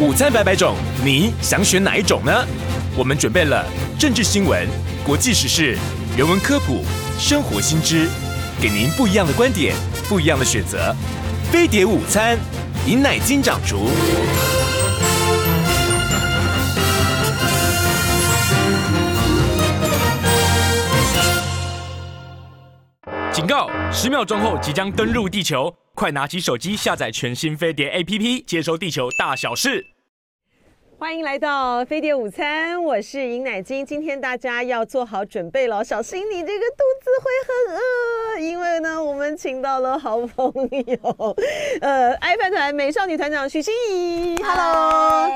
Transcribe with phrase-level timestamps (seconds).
[0.00, 2.32] 午餐百百种，你想选哪一种呢？
[2.96, 3.62] 我们准备了
[3.98, 4.66] 政治新闻、
[5.04, 5.76] 国际时事、
[6.16, 6.82] 人文科普、
[7.18, 8.08] 生活新知，
[8.62, 9.74] 给您不一样的观点，
[10.08, 10.96] 不一样的选择。
[11.52, 12.38] 飞碟午餐，
[12.86, 13.90] 饮奶金掌厨。
[23.30, 23.70] 警告！
[23.92, 25.70] 十秒钟后即将登陆地球，
[26.00, 29.84] 快拿起手机下载全新飞碟 APP，接收地球大小事。
[30.98, 33.84] 欢迎来到飞碟午餐，我是尹乃菁。
[33.84, 40.50] 今天大家要做好准备了，小心你这个肚子会很饿，因为呢，我们请到了好朋
[40.86, 41.36] 友，
[41.82, 44.42] 呃，爱饭团美少女团长许心怡。
[44.42, 45.28] Hello。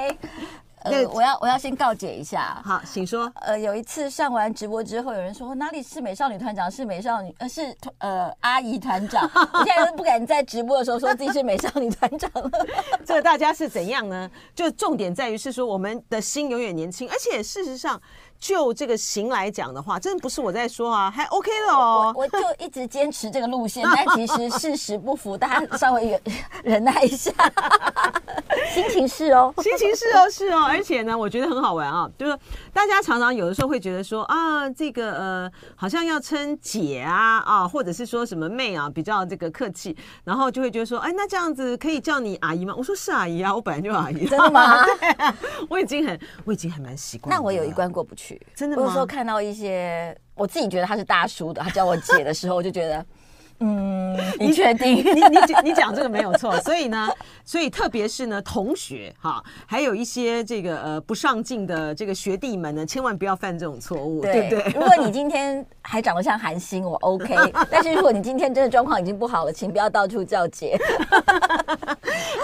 [0.84, 3.30] 呃，我要我要先告解一下，好，请说。
[3.41, 9.29] 呃，有一次上完直播之后，有人说哪里是美少女团长，是美少女，呃，是呃阿姨团长。
[9.52, 12.51] 我现在都不敢在直播的时候说自己是美少女团长了。
[13.05, 14.30] 这个大家是怎样呢？
[14.55, 18.01] 就重点在于是说，我们的心永远年轻，而且事实上。
[18.38, 22.13] 就这个型来讲的话，真的不是我在说啊，还 OK 的哦。
[22.15, 26.21] 我，我就一直坚持这个路线， 但其实事实不符，大家稍微忍
[26.65, 27.32] 忍耐一下。
[28.73, 30.65] 心情是哦，心情是哦，是哦。
[30.65, 32.37] 而且呢，我觉得很好玩啊，就是
[32.73, 42.74] 大家常常有的时候会觉得说啊，这个呃，好像要称姐啊啊，或者是说什么妹啊，比较这个客气，然后就会觉得说，哎，那这样子可以叫你阿姨吗？
[42.77, 44.27] 我说是阿姨啊，我本来就阿姨。
[44.27, 44.85] 真的吗？
[44.85, 45.35] 对啊，
[45.68, 47.35] 我已经很，我已经还蛮习惯。
[47.35, 48.24] 那我有一关过不去。
[48.55, 48.83] 真的吗？
[48.83, 53.07] 有时候看到一些我自己觉得他是大叔的，他叫我姐的时候，我就觉得，
[53.61, 54.97] 嗯，你确定？
[54.97, 56.59] 你你你讲这个没有错。
[56.61, 57.09] 所以呢，
[57.45, 64.62] 所以特别是呢，同学哈，还有一些这个呃不上进的这个学弟们呢，千万不要犯这种错误，对不对？
[64.75, 67.37] 如果你今天还长得像韩星，我 OK。
[67.71, 70.77] 但是如果你今天真的状况已经不好了，请不要到处叫姐。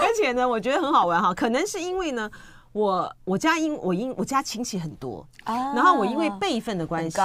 [0.00, 2.30] 而且呢，我觉得很好玩哈，可能是因为呢。
[2.72, 7.18] 我我家因我因我家亲戚很多，啊、然后我因为辈分的关系，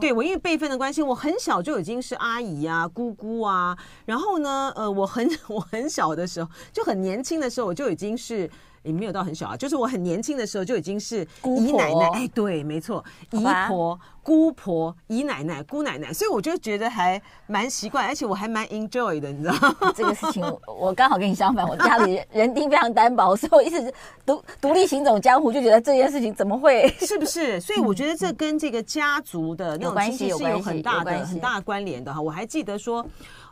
[0.00, 8.50] 对我因为辈分的关系，我很小就已经是阿姨啊、姑姑啊，然后呢，呃，我很 我很小的时候就很年轻的时候，我就已经是。
[8.82, 19.92] 也没有到很小啊，就是我很年轻的时候就已经是姨奶奶，哎，对，没错，姨婆、姑婆、姨奶奶、姑奶奶，所以我就觉得还蛮习惯，而且我还蛮 enjoy 的，你知道吗？
[19.96, 23.92] 这个事情我刚好跟你相反，我家里人丁非常单薄，所以我一直
[24.24, 26.88] 独独立行走江湖，就觉得这件事情怎么会？
[27.00, 27.60] 是不是？
[27.60, 32.20] 所以我觉得这跟这个家族的那种关系是有很大的很大的关联的哈。
[32.20, 33.04] 我还记得说。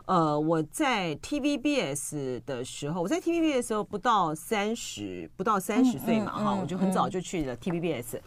[0.07, 8.19] 呃，我在 TVBS 的时候，我在 TVBS 的时候不到三十，不到三十岁嘛，哈、嗯嗯，我就很早就去了 TVBS。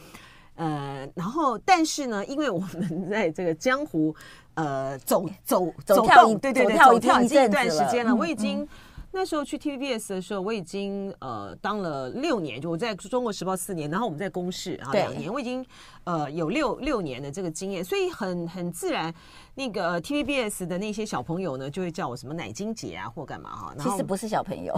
[0.57, 4.15] 呃，然后但是呢，因为我们在这个江湖，
[4.55, 8.69] 呃，走走走跳，对对对，走跳已经一段时间了，我已经。
[9.12, 15.66] 那时候去 TVBS 的时候，我已经呃当了六年，就我在中国时报四年，然后我们在公视啊两年，我已经
[16.04, 19.12] 呃有六六年的这个经验，所以很很自然，
[19.56, 23.75] 那个 TVBS 的那些小朋友呢，就会叫我什么奶金姐啊或干嘛哈。
[23.78, 24.72] 其实不是小朋友，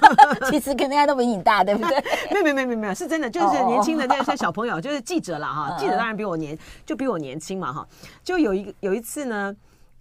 [0.50, 2.02] 其实跟大家都比你大，对不对？
[2.32, 5.76] 没有没有没有没有，是真的，就是年轻的那些小朋友，就是记者了哈。
[5.78, 7.86] 记者当然比我年，就比我年轻嘛哈。
[8.22, 9.54] 就有一个有一次呢。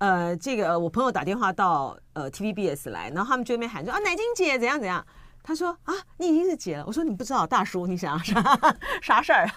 [0.03, 5.01] 呃，这个我朋友打电话到呃 TVBS 来，然后他们就那边喊说啊，乃晶姐怎样怎样。
[5.41, 6.83] 他说啊，你已经是姐了。
[6.85, 9.49] 我说你不知道，大叔，你想要啥啥事儿？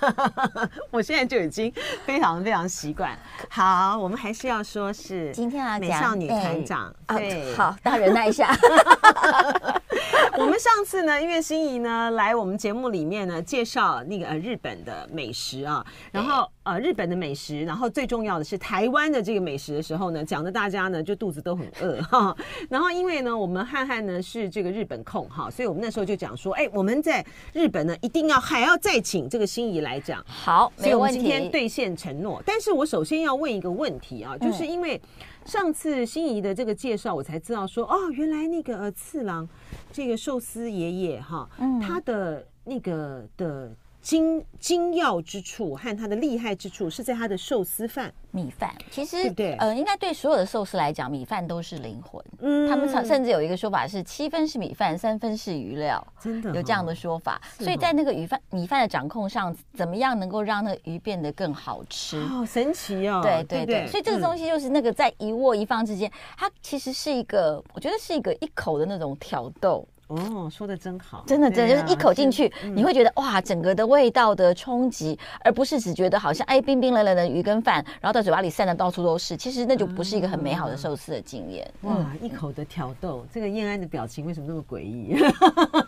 [0.92, 1.72] 我现在就已经
[2.04, 3.18] 非常非常习惯。
[3.48, 6.94] 好，我们还是要说是今天啊，美少女团长。
[7.08, 8.54] 对，好，大家忍耐一下。
[10.38, 22.36] 我们上次呢，因为心仪呢来我们节目里面呢介绍那个呃日本的美食啊，然后呃日本的美食，然后最重要的是台湾的这个美食的时候呢，讲的大家呢就肚子都很饿哈。
[22.68, 30.22] 然后因为呢我们汉汉呢是这个日本控哈，所以我们那时候就讲说，哎，我们在日本呢一定要还要再请这个心仪来讲。
[30.26, 30.84] 好，没问题。
[30.84, 35.00] 所以我们今天兑现承诺，但是我首先要问一个问题啊，就是因为。
[35.46, 39.48] 上次心怡的这个介绍，我才知道说哦，原来那个呃次郎，
[39.92, 43.74] 这个寿司爷爷哈，嗯，他的那个的。
[44.06, 52.24] 精精要之处和它的厉害之处是在它的寿司饭米饭，其实对，对呃，应该对所有的寿司来讲，米饭都是灵魂。
[52.38, 57.34] 嗯，他们甚至有一个说法是七分是米饭，三分是鱼料，真的、哦、有这样的说法。
[57.58, 62.22] 哦、所以在那个鱼饭米饭的掌控上，怎么样能够让那个鱼变得更好吃？
[62.26, 63.20] 好神奇哦！
[63.24, 69.84] 对对对，对对所以这个东西就是那个在一握一放之间，嗯、它其实是一个，我觉得是一个一口的那种挑逗。
[70.08, 81.68] 哦，说的真好，真的，真的就是一口进去，你会觉得哇，整个的味道的冲击，而不是只觉得好像哎，冰冰冷冷的鱼跟饭，然后到嘴巴里散的到处都是，其实那就不是一个很美好的寿司的经验。
[81.82, 85.16] 哇，一口的挑逗，这个燕安的表情为什么那么诡异？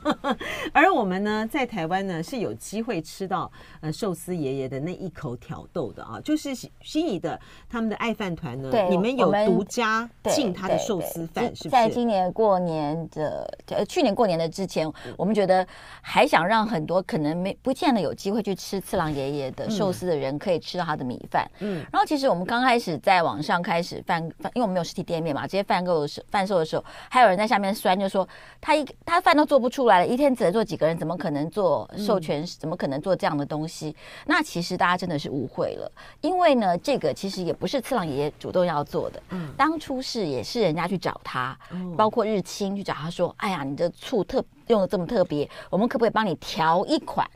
[0.75, 3.49] 而我们呢，在台湾呢是有机会吃到
[3.81, 7.39] 呃寿司爷爷的那一口挑逗的啊，就是心仪的
[7.69, 11.69] 他们的爱饭团呢，你们有独家进他的寿司饭，是不是？
[11.69, 14.08] 在今年过年的呃去年。
[14.15, 15.67] 过年的之前，我们觉得
[16.01, 21.51] 还想让很多可能没不见得有机会去吃次郎爷爷的寿司的人，可以吃到他的米饭。
[21.61, 28.27] 嗯，然后其实我们刚开始在网上开始贩贩，因为我们没有实体店面嘛，这些贩购的时贩售的时候，还有人在下面酸，就说
[28.61, 32.47] 他一他饭都做不出来了，一天只能做几个人，怎么可能做授权？
[32.59, 33.95] 怎么可能做这样的东西？
[34.25, 35.91] 那其实大家真的是误会了，
[36.21, 41.59] 因为呢，这个其实也不是次郎爷爷主动要做的，嗯，当初是也是人家去找他，
[41.97, 43.93] 包括日清去找他说，哎呀，你的。
[44.01, 47.29] 醋特用的这么特别，我们可不可以帮你调一款？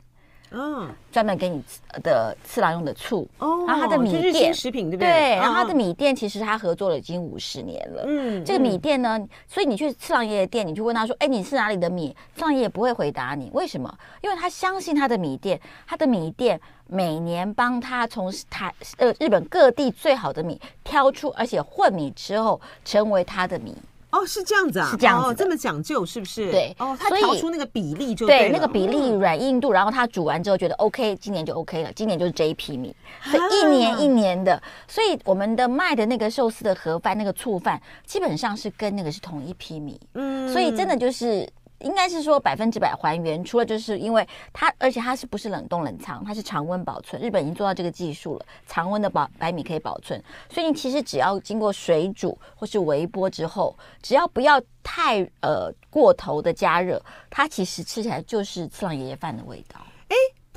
[0.55, 1.59] 嗯，专门给你
[2.03, 3.27] 的次郎用的醋。
[3.39, 5.09] 哦，然后他的米店食品对不对？
[5.11, 8.03] 对，然后他的米店其实他合作了已经五十年了。
[8.05, 13.91] 嗯，这个米店呢，所以你去次郎爷爷店，你去问他说：“哎，你是哪里的米？”次郎爷爷不会回答你，为什么？
[14.21, 23.75] 因为他相信他的米店，他的米店每年帮他从台呃日本各地最好的米挑出，而且混米之后成为他的米。
[24.13, 26.51] 哦，是这样子啊，是这样子哦，这么讲究是不是？
[26.51, 41.49] 对，哦，他调出那个比例就对，对那个比例软硬度，然后他煮完之后觉得 OK，今年就 OK 了，今年就是这一批米，所以一年一年的，所以我们的卖的那个寿司的盒饭，那个醋饭，基本上是跟那个是同一批米，嗯，所以真的就是。
[41.83, 47.21] 应该是说百分之百还原，除了就是因为它，而且它是不是冷冻冷藏，它是常温保存。
[47.21, 50.21] 日本已经做到这个技术了，常温的保白米可以保存。
[50.49, 56.99] 所以你其实只要经过水煮或是微波之后，只要不要太呃过头的加热，
[57.29, 59.79] 它其实吃起来就是次郎爷爷饭的味道。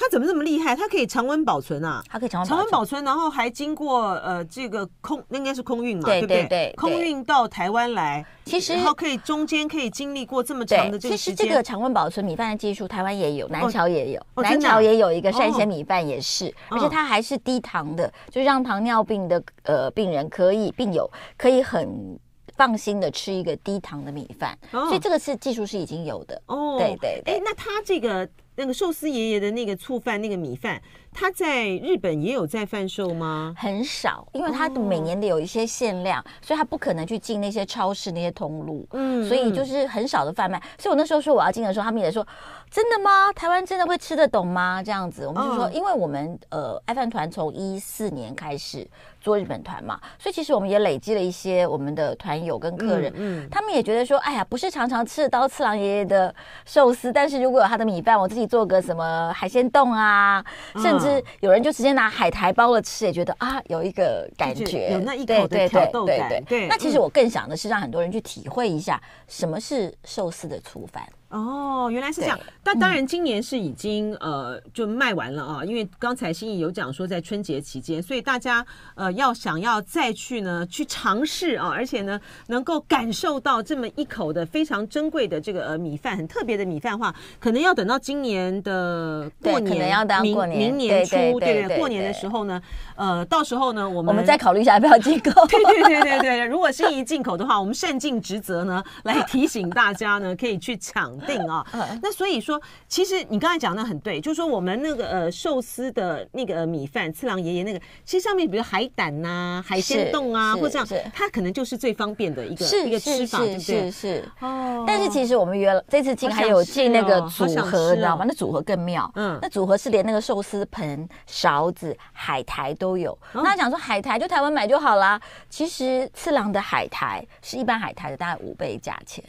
[0.06, 0.08] 哎。
[0.08, 0.76] 它怎么这么厉害？
[0.76, 2.00] 它可以常温保存啊！
[2.08, 6.44] 它可以常温常温保存，然后还经过呃这个空，那应该是空运嘛，对不对？
[6.44, 11.36] 对对，空运到台湾来，其实然后可以中间可以经历过这么长的这个时间。
[11.36, 22.16] 其实这个常温保存米饭的技术，台湾也有，南桥也有，南桥也有一个山鲜米饭也是，而且它还是低糖的，就是让糖尿病的呃病人可以病友可以很
[22.56, 24.56] 放心的吃一个低糖的米饭。
[24.70, 26.76] 所以这个是技术是已经有的哦。
[26.78, 28.28] 对对对，哎，那它这个。
[28.56, 30.82] 那个寿司爷爷的那个醋饭，那个米饭。
[31.18, 33.54] 他在日本也有在贩售吗？
[33.56, 40.62] 很少，因为他每年的有一些限量，哦、所以他不可能去进那些超市那些通路，嗯，所以就是很少的贩卖。
[40.78, 42.26] 所以我那时候说我要进的时候，他们也说
[42.70, 43.32] 真的吗？
[43.32, 44.82] 台湾真的会吃得懂吗？
[44.82, 48.86] 这样子，我们就说，哦、因为我们呃爱饭团从一四年开始
[49.26, 56.32] 做日本团嘛，所以其实我们也累积了一些我们的团友跟客人，嗯，嗯他们也觉得说，哎呀，不是常常吃刀次郎爷爷的
[56.64, 60.44] 寿司，但是如果有他的米饭，我自己做个什么海鲜冻啊，
[60.80, 61.20] 甚至。
[61.40, 66.28] 有人就直接拿海苔包了吃，也觉得啊，有一个感觉，有那一口的挑逗感。
[66.28, 71.02] 对，对，那其实我更想的是让很多人去体会一下什么是寿司的粗饭。
[71.36, 72.38] 哦，原来是这样。
[72.62, 92.60] 但当然，今年是已经呃就卖完了啊，因为刚才心怡有讲说在春节期间，所以大家呃要想要再去呢去尝试啊，而且呢能够感受到这么一口的非常珍贵的这个呃米饭，很特别的米饭的话，可能要等到今年的过年，可能要等过年，明年初，对对，过年的时候呢，
[92.96, 95.46] 呃，到时候呢，我们我们再考虑一下要不要进口。
[95.46, 101.14] 对对对对对，如果心怡进口的话，我们善尽职责呢，来提醒大家呢，可以去抢。
[101.26, 101.66] 定啊，
[102.02, 113.90] 那所以说，其实你刚才讲的很对，就是说我们那个呃寿司的那个米饭，次郎爷爷那个，其实上面比如海胆呐、海鲜冻啊，或这样，它可能就是最方便的一个一个吃法，对不对？
[113.90, 114.84] 是是哦。
[114.86, 118.24] 但是其实我们约了这次进还有进那个组合，你知道吗？
[118.26, 123.16] 那组合更妙，嗯，那组合是连那个寿司盆、勺子、海苔都有。
[123.32, 125.20] 那讲说海苔就台湾买就好啦。
[125.50, 129.24] 其实次郎的海苔是一般海苔的大概五倍价钱。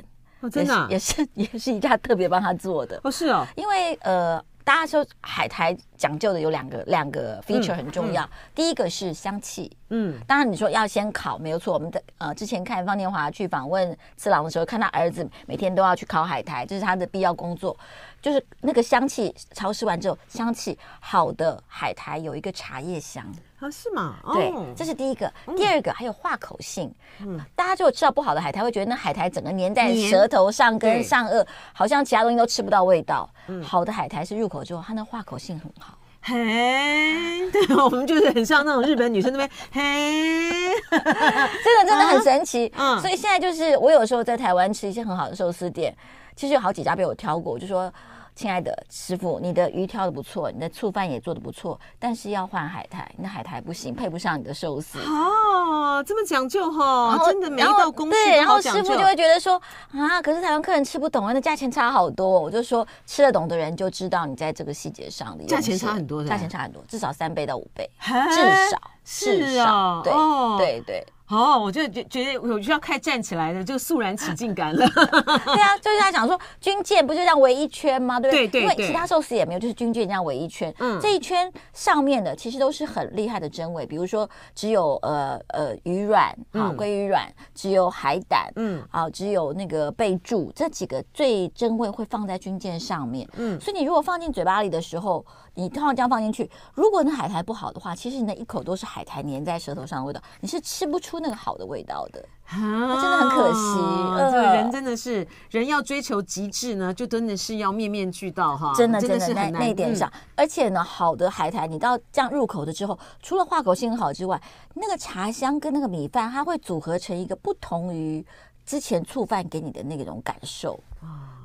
[0.47, 2.99] 哦，真的、啊、也是也是， 也是一家特别帮他做的。
[3.03, 8.25] 哦，是哦，因为呃，大家说海苔讲究的有两个两个 feature 很重要，嗯。
[8.25, 17.77] 嗯、第一个是香气，嗯，当然你说要先烤没有错，我们的呃之前看方念华去访问次郎的时候，看他儿子每天都要去烤海苔，这是他的必要工作，
[18.21, 23.25] 就是那个香气潮湿完之后，香气好的海苔有一个茶叶香。
[23.59, 24.17] 啊，是吗？
[24.33, 25.31] 对，这是第一个。
[25.55, 26.93] 第二个还有化口性。
[27.21, 31.43] 嗯，大家就吃到不好的海苔，会觉得那海苔整个粘在舌头上，跟上颚，
[31.73, 33.27] 好像其他东西都吃不到味道。
[33.63, 35.97] 好的海苔是入口之后，它那化口性很好。
[36.21, 42.71] 嘿，对，我们就是很像那种日本女生那边，嘿， 真的真的很神奇。
[42.77, 45.95] 嗯，所以现在就是我有时候在台湾吃一些很好的寿司店。
[46.37, 47.91] 其实有好几家被我挑过，我就说。
[48.37, 54.99] 亲爱的师傅，你的鱼挑的不错，你的醋饭也做的不错，但是要换海苔，你的海苔不行，配不上你的寿司。
[54.99, 59.59] 哦，这么讲究哈，真的每一道工序对，然后师傅就会觉得说
[59.91, 62.29] 啊，可是台湾客人吃不懂啊，那价钱差好多。
[62.39, 67.89] 我就说吃得懂的人就知道你在这个细节上的价钱差很多，价钱差很多，至少三倍到五倍，
[68.29, 70.11] 至少至少，对
[70.57, 71.05] 对对。
[71.29, 74.87] 哦，我就觉觉得我就要快站起来的，就肃然起敬感了。
[74.87, 78.17] 对啊，就是他讲说军舰不就这样围一圈吗？
[78.17, 78.47] 对不对？
[78.47, 80.73] 对对对，因为其他寿司也没有，就是军舰这样围一圈。
[80.79, 93.27] 嗯，这一圈上面的其实都是很厉害的真伪，比如说只有呃呃鱼卵啊，鲑鱼卵，只有海胆，嗯，啊，只有那个贝柱，这几个最珍贵会放在军舰上面。
[93.35, 95.25] 嗯，所以你如果放进嘴巴里的时候，
[95.57, 102.23] 你通常这样放进去，如果那海苔不好的话，其实你那一口都是海苔粘在舌头上的味道，你是吃不出那个好的味道的。
[102.45, 103.79] 啊，真的很可惜。
[104.17, 108.71] 呃、这个人真的是人要追求极致呢，就真的是要面面俱到哈。
[108.75, 109.53] 真的真的是很难。
[109.53, 114.39] 那一点上，嗯、而且呢，好的海苔，你到这样入口的之后，除了化口性好之外，
[114.75, 118.25] 那个茶香跟那个米饭，它会组合成一个不同于
[118.67, 120.79] 之前触犯给你的那种感受。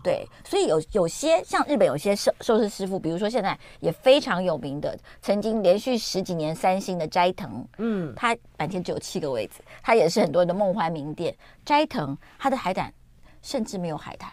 [0.02, 11.32] 对，所以有有些像日本有些寿寿司师傅，比如说现在也非常有名的，曾经连续十几年三星的斋藤，嗯，他满天只有七个位置，他也是很多人的梦幻名店。
[11.64, 12.92] 斋藤他的海胆
[13.42, 14.28] 甚至没有海苔。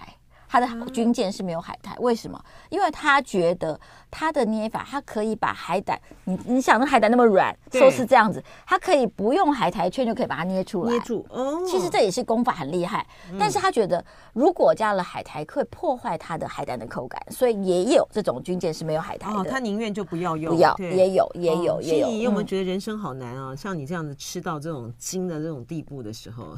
[0.50, 2.44] 他的军舰是没有海苔，为什么？
[2.70, 3.80] 因为他觉得
[4.10, 10.90] 他的捏法，他可以把海胆，你你想那海胆那么软，寿司这样子，他可以不用海苔圈就可以把它捏出来。
[10.90, 13.06] 捏住，哦，其实这也是功法很厉害，
[13.40, 14.04] 但是他觉得
[14.34, 19.40] 如果加了海苔，会破坏他的海胆的口感，所以也有这种军舰是没有海苔的。
[19.40, 22.08] 哦他宁愿就不要用，不要，也有，也有，也有。
[22.08, 23.56] 你有没有觉得人生好难啊？
[23.56, 26.56] 像你这样子吃到这种精的这种地步的时候，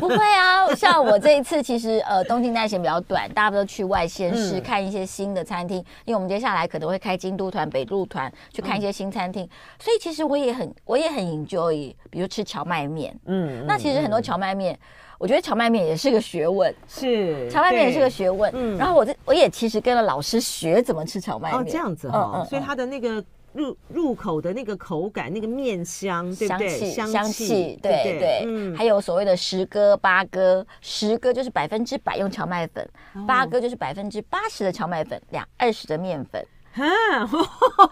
[0.00, 0.74] 不会啊。
[0.74, 3.27] 像我这一次，其实呃，东京待时间比较短。
[3.34, 13.14] 大家都去外县市看一些新的餐厅，嗯、因为我们接下来可能会开京都团、北路团去看一些新餐厅，嗯、所以其实我也很我也很 enjoy，比如吃荞麦面。
[13.26, 14.78] 嗯，那其实很多荞麦面，嗯、
[15.18, 16.74] 我觉得荞麦面也是个学问。
[16.86, 18.50] 是，荞麦面也是个学问。
[18.54, 21.60] 嗯，然后我这我也其实跟了老师学怎么吃荞麦面。
[21.60, 23.24] 哦，这样子哈、哦，嗯嗯、所以他的那个。
[23.52, 26.68] 入入口的那个口感，那个面香，对不对？
[26.68, 28.42] 香气，香气，对对。
[28.46, 32.88] 嗯，还有所谓的十哥八哥，十哥就是百分之百用荞麦粉，
[33.26, 36.44] 八哥就是百分之八十的荞麦粉，两二十的面粉。
[36.74, 37.26] 啊，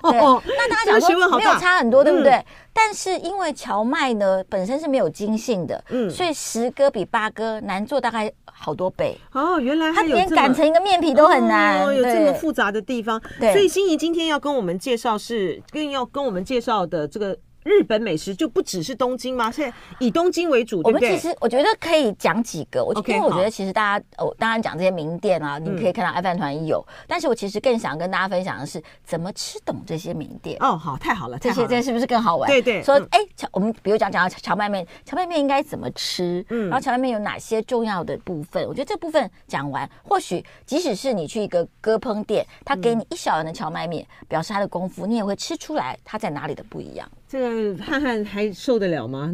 [0.03, 0.21] 对，
[0.57, 2.45] 那大家讲说没有差很多，对不对？
[2.73, 9.19] 但是因为荞麦呢本身是没有筋性的，嗯，所以十哥比八哥难做大概好多倍。
[9.33, 13.21] 哦，原来它连擀成一个面皮都很难，有这么复杂的地方。
[13.41, 17.37] 对，所以心怡今天要跟我们介绍是，更要跟我们介绍的这个。
[17.67, 19.51] 日本美食就不只是东京吗？
[19.51, 21.09] 现在以东京为主，对不对？
[21.09, 30.57] 我们其实我觉得可以讲几个，我因为我觉得其实大家哦，当然讲这些名店啊，你可以看到爱饭团有，但是我其实更想跟大家分享的是怎么吃懂这些名店。
[30.61, 32.49] 哦，好，太好了，这些这些是不是更好玩？
[32.49, 33.19] 对对，说哎，
[33.51, 36.45] 我们比如讲讲到荞麦面，荞麦面应该怎么吃？
[36.51, 38.65] 嗯，然后荞麦面有哪些重要的部分？
[38.69, 47.09] 我觉得这部分讲完，或许即使是你去一个割烹店，他给你一小碗的荞麦面，表示他的功夫，你也会吃出来他在哪里的不一样。
[47.29, 49.33] 这个汉汉还受得了吗？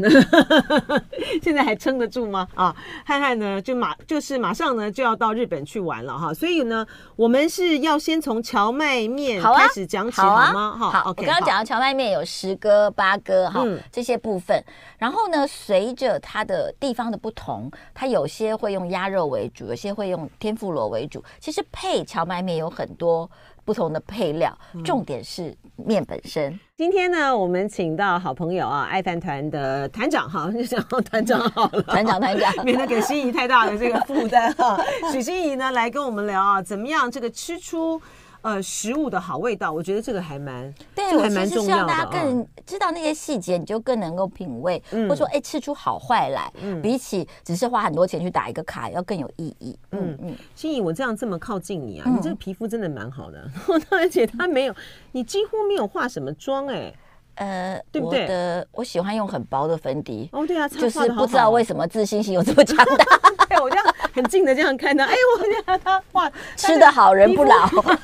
[1.43, 2.49] 现在还撑得住吗？
[2.55, 10.77] 啊，汉汉呢就马就是马上呢就要到日本去玩了哈，所以呢我们是要先从荞麦面开始讲起好吗？
[10.79, 14.65] 好，好，我刚刚讲到荞麦面有十割八割哈这些部分，
[14.97, 21.23] 然后呢随着它的地方的不同，它有些会用鸭肉为主，有些会用天妇罗为主。
[21.39, 23.31] 其实配荞麦面有很多。
[23.65, 26.53] 不同的配料，重点是面本身。
[26.53, 34.79] 嗯、今天呢，我们请到好朋友啊，爱饭团的团长哈，就 叫团长好了，团长团长，免得给心仪太大的这个负担哈。
[35.13, 38.01] 许心仪呢，来跟我们聊啊，怎么样这个吃出。
[38.43, 41.87] 呃，食物的好味道，我觉得这个还蛮，对，这个还蛮重要的。
[41.87, 49.79] 大家更知道那些细节，你就更能够品味，或者说，哎，吃出好坏来，比起只是花很多钱去打一个卡，要更有意义。
[49.93, 53.49] 嗯嗯，心怡，我这样这么靠近你啊，你这个皮肤真的蛮好的，
[53.91, 54.75] 而且它没有，
[55.13, 56.93] 你几乎没有化什么妆，哎，
[57.37, 58.23] 呃，对不对？
[58.23, 60.29] 我的我喜欢用很薄的粉底。
[60.33, 63.05] 哦，对啊，就是不知道为什么自信心有这么强大。
[63.49, 63.85] 对， 我这样。
[64.15, 67.95] 很近的这样看到，哎，我觉得他画吃的好人不老，他画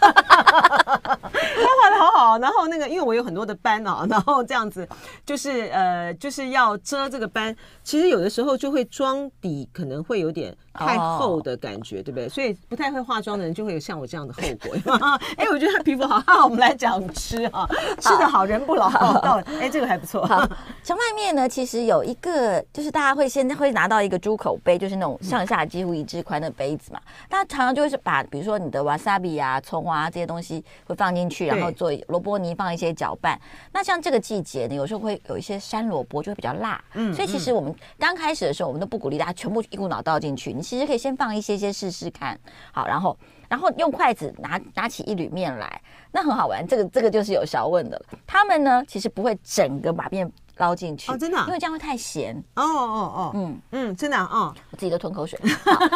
[1.90, 2.38] 的好好。
[2.38, 4.88] 然后那个，因为我有很多的斑啊，然后这样子
[5.26, 7.54] 就是呃，就是要遮这个斑。
[7.84, 12.28] 其实有的时候就会妆底可能会有点太厚的感觉，对不对？
[12.28, 14.98] 所以不太会化妆的人就会有像我这样的后果。
[15.36, 17.68] 哎，我觉得他皮肤好，好我们来讲吃啊，
[18.00, 18.88] 吃的好人不老。
[19.20, 20.24] 到哎，这个还不错。
[20.26, 20.46] 好，
[20.84, 27.00] 蕎麦面呢，其实有一个，就是大家会现在会拿到一个猪口杯，就是那种上下几乎一致宽的杯子嘛。
[27.28, 33.38] 大家常常就会是把，比如说你的瓦萨比啊、葱啊这些东西会放进去，然后做萝卜泥，放一些搅拌。
[33.72, 40.52] 那像这个季节呢，有时候会有一些山萝卜就会比较辣，嗯，所以其实我们刚开始的时候，我们都不鼓励大家全部一股脑倒进去。
[40.52, 42.38] 你其实可以先放一些些试试看，
[42.72, 43.16] 好，然后
[43.48, 45.80] 然后用筷子拿拿起一缕面来，
[46.12, 46.62] 那很好玩。
[46.68, 48.04] 这个这个就是有学问的了。
[48.26, 52.36] 他们呢，其实不会整个把面捞进去，哦，真的，因为这样会太咸。
[52.54, 55.40] 哦哦哦，嗯嗯，真的啊，哦，我自己都吞口水。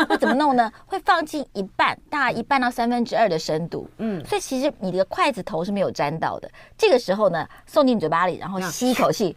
[0.08, 0.72] 那怎么弄呢？
[0.88, 6.50] 会放进一半，大概一半到三分之二的深度，嗯，所以其实你的筷子头是没有沾到的。
[6.78, 9.36] 这个时候呢，送进嘴巴里，然后吸一口气。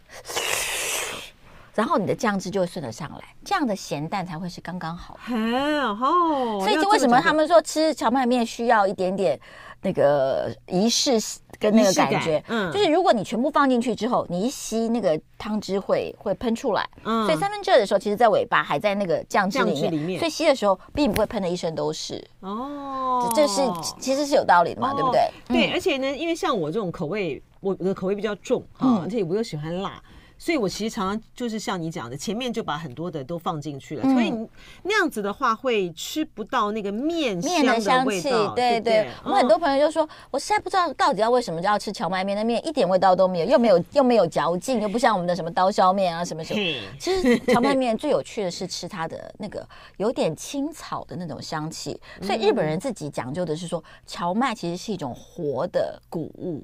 [1.76, 5.16] 然后你的酱汁就会顺得上来，这样的咸淡才会是刚刚好。
[5.30, 9.38] 哦，所以就为什么他们说吃荞麦面需要一点点
[9.82, 11.12] 那个仪式
[11.60, 12.42] 跟那个感觉？
[12.48, 16.88] 嗯，就是如果你全部放进去之后，你一吸那个汤汁会会喷出来。
[17.04, 22.26] 嗯，所以三分之二的时候，其实在尾巴还在那个酱汁里面，里面所以吸的时候并不会喷的一身都是。
[22.40, 23.60] 哦，这是
[24.00, 25.30] 其实是有道理的嘛，哦、对不对？
[25.48, 30.02] 对，而且呢，因为像我这种口味，我的口味比较重哈，嗯、而且我又喜欢辣。
[30.38, 34.30] 所以，我其实常常就是像你讲的，前面就把很多的都放进去了，所以
[34.82, 38.28] 那样子的话会吃不到那个面面的香气。
[38.54, 46.60] 对对，我们很多朋友就说，我实在不知道到底要为什么就要吃荞麦面，那面一点味道都没有，又没有又没有嚼劲，又不像我们的什么刀削面啊什么什么。
[46.98, 49.66] 其实荞麦面最有趣的是吃它的那个
[49.96, 51.98] 有点青草的那种香气。
[52.20, 56.62] 所以日本人自己讲究的是说，荞麦其实是一种活的谷物，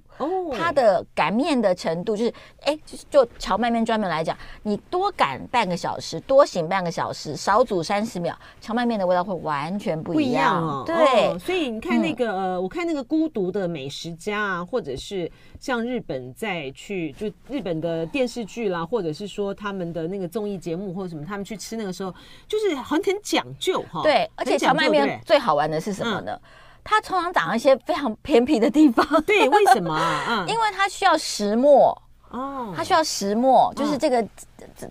[0.53, 2.79] 它的擀面的程度就是，哎，
[3.11, 3.62] 就蕎。
[3.63, 10.23] 外面专门来讲，你多擀半个小时，多醒半个小时，少煮三十秒，荞麦面的味道会完全不一样。
[10.25, 22.13] 不一样哦，对，哦，所以你看那个，嗯、呃，我看那个孤独的美食家啊，或者是像日本在去就日本的电视剧啦，或者是说他们的那个综艺节目或者什么，他们去吃那个时候，
[22.49, 24.03] 就是很很讲究哈。
[24.03, 26.33] 对，而且荞麦面最好玩的是什么呢？
[26.33, 26.41] 嗯、
[26.83, 29.07] 它通常长一些非常偏僻的地方。
[29.23, 30.25] 对，为什么啊？
[30.29, 31.97] 嗯， 因为它需要石磨。
[32.33, 34.27] 哦，它需要石磨，就是这个，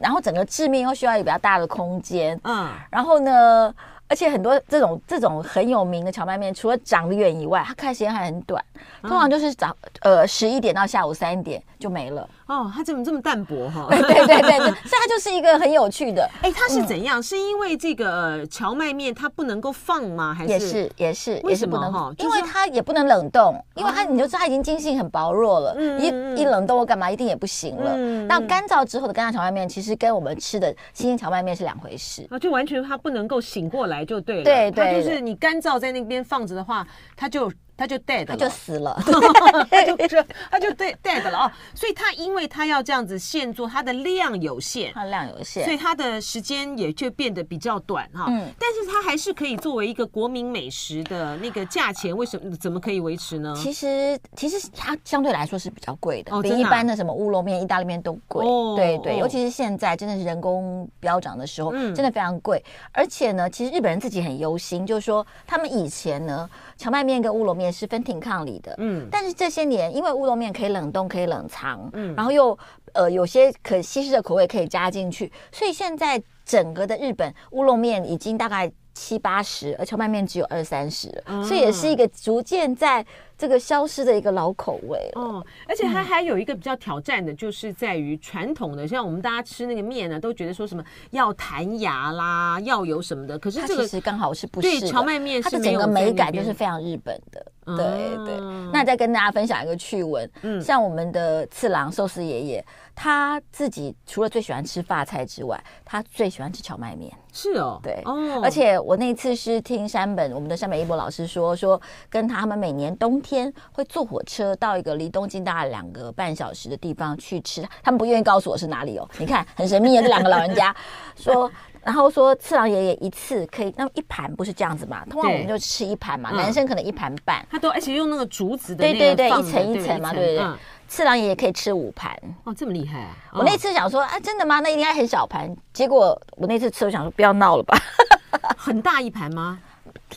[0.02, 3.74] 然后整个制面又需要一个比较大的空间，嗯，然后呢，
[4.08, 8.64] 而且很多这种这种很有名的荞麦面，除了长得远以外，它开时间还很短，
[9.02, 12.30] 通常就是早呃十一点到下午三点就没了。
[12.52, 13.88] 哦，它怎么这么淡薄哈？
[13.90, 16.30] 对对对对， 所以它就是一个很有趣的。
[16.42, 17.24] 哎，它是怎样？
[17.24, 20.34] 是因为这个荞麦面它不能够放吗？
[20.38, 22.14] 还是也是也是为什么哈？
[22.18, 26.08] 因为它也不能冷冻，因为它你就知道它已经筋性很薄弱了，一
[26.42, 27.96] 一冷冻或干嘛一定也不行了。
[28.28, 32.28] 那干燥之后的干燥荞麦面其实跟我们吃的新鲜荞麦面是两回事。
[32.30, 34.44] 啊，就完全它不能够醒过来就对了。
[34.44, 37.50] 对对，就是你干燥在那边放着的话，它就。
[37.82, 48.28] 他就 dead 了，他就死了， 他就他就 dead dead 了哦，所以他因为他要这样子现做，它的量有限，它量有限，所以它的时间也就变得比较短哈。
[48.28, 53.52] 嗯，但是它还是可以作为一个国民美食的那个价钱，为什么怎么可以维持呢？
[53.58, 58.46] 其实其实它相对来说是比较贵的，比一般的什么乌龙面、意大利面都贵。
[58.76, 62.64] 对对，尤其是现在真的是人工飙涨的时候，真的非常贵。
[62.92, 66.48] 而且呢，其实日本人自己很忧心，就是说他们以前呢。
[66.78, 72.58] 荞麦面跟乌龙面是分庭抗礼的，嗯，但是这些年因为乌龙面可以冷冻，可以冷藏，嗯，然后又
[72.94, 81.10] 呃有些可稀释的口味可以加进去，所以现在整个的日本乌龙面已经大概七八十，而荞麦面只有二三十，
[81.48, 83.06] 所以也是一个逐渐在。
[83.38, 93.40] 这个消失的一个老口味哦，而且它还有一个比较挑战的，就是在于传统的，像我们大家吃那个面呢，都觉得说什么要弹牙啦，要有什么的。
[93.40, 94.80] 可是这个其实刚好是不是？
[94.80, 97.44] 对，荞麦面它的整个美感就是非常日本的。
[97.66, 98.40] 对对。
[98.72, 107.12] 那再跟大家分享一个趣闻，嗯，像我们的次郎寿司爷爷，他自己除了最喜欢吃发菜之外，他最喜欢吃荞麦面。
[107.32, 108.40] 是哦，对哦。
[108.44, 113.32] 而且我那一次是听山本我们的山本一博老师说，说跟他们每年冬天。
[113.32, 119.08] 天会坐火车到一个离东京大概两个半小时的地方去吃，他们不愿意告诉我是哪里哦。
[119.20, 120.76] 你看很神秘的，这两个老人家
[121.16, 121.50] 说，
[121.82, 125.06] 然后说次郎爷爷一次可以那么一盘不是这样子嘛？
[125.06, 130.46] 通常我们就吃一盘嘛，男生可能一盘半，他都而且用那个竹子的，对对对，一层一层嘛，对对对。
[130.92, 133.16] 次郎爷爷可以吃五盘哦，这么厉害啊！
[133.32, 134.60] 我那次想说啊，真的吗？
[134.60, 137.78] 那应该很小盘，结果我那次吃我想说不要闹了吧，
[138.58, 139.58] 很大一盘吗？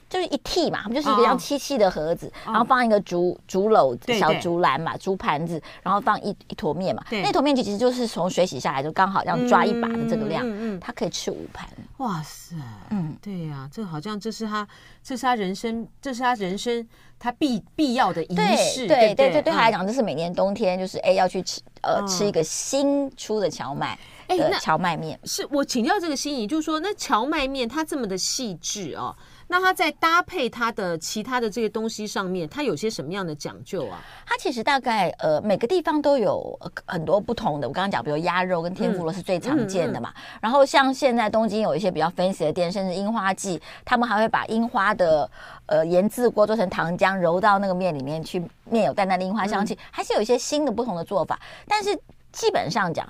[0.09, 7.05] 就是一屉嘛，就是一个像漆漆的盒子，然后放一个竹竹篓、小竹篮嘛，竹盘子，然后放一一坨面嘛。
[7.11, 11.69] 那坨面其实就是从水洗下来，就刚好这样抓一把的这个量，嗯，它可以吃五盘。
[11.99, 12.57] 哇塞，
[12.91, 14.67] 嗯，对呀，这好像这是他，
[15.03, 16.87] 这是他人生，这是他人生
[17.19, 18.87] 他必必要的仪式。
[18.87, 23.99] 对对对，对他来讲，这是每年冬天就是哎要去吃呃吃一个新出的荞麦。
[24.27, 29.15] 哎，那蕎麦面是我请教这个心仪，就是说那荞麦面它这么的细致哦，
[29.47, 34.01] 那它在搭配它的其他的这些东西上面，它有些什么样的讲究啊？
[34.27, 37.69] 它其实大概呃每个地方都有很多不同的。
[37.69, 40.11] 我刚刚讲，比如鸭肉跟天妇罗是最常见的嘛。
[40.11, 45.31] 嗯嗯嗯、然后像现在东京有一些比较 fancy 的店，甚至樱花季，他们还会把樱花的
[45.67, 51.39] 呃盐渍锅做成糖浆，揉到那个面里面去，面有淡淡的樱花香气，嗯、还是有一些新的不同的做法。
[51.69, 51.95] 但是
[52.33, 53.07] 基本上讲。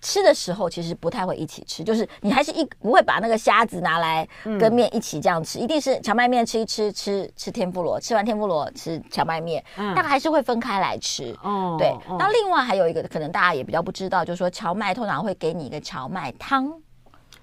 [0.00, 4.28] 吃的时候其实不太会一起吃，就是你还是一不会把那个虾子拿来
[4.58, 11.36] 跟面一起这样吃，嗯、一定是荞麦面吃一吃，吃吃天妇罗，吃完天妇罗吃荞麦面，嗯、大概还是会分开来吃。
[11.42, 11.92] 哦，对。
[12.18, 16.72] 那、哦、另外还有一个可能大家也比较不知道，就是说荞麦通常会给你一个荞麦汤。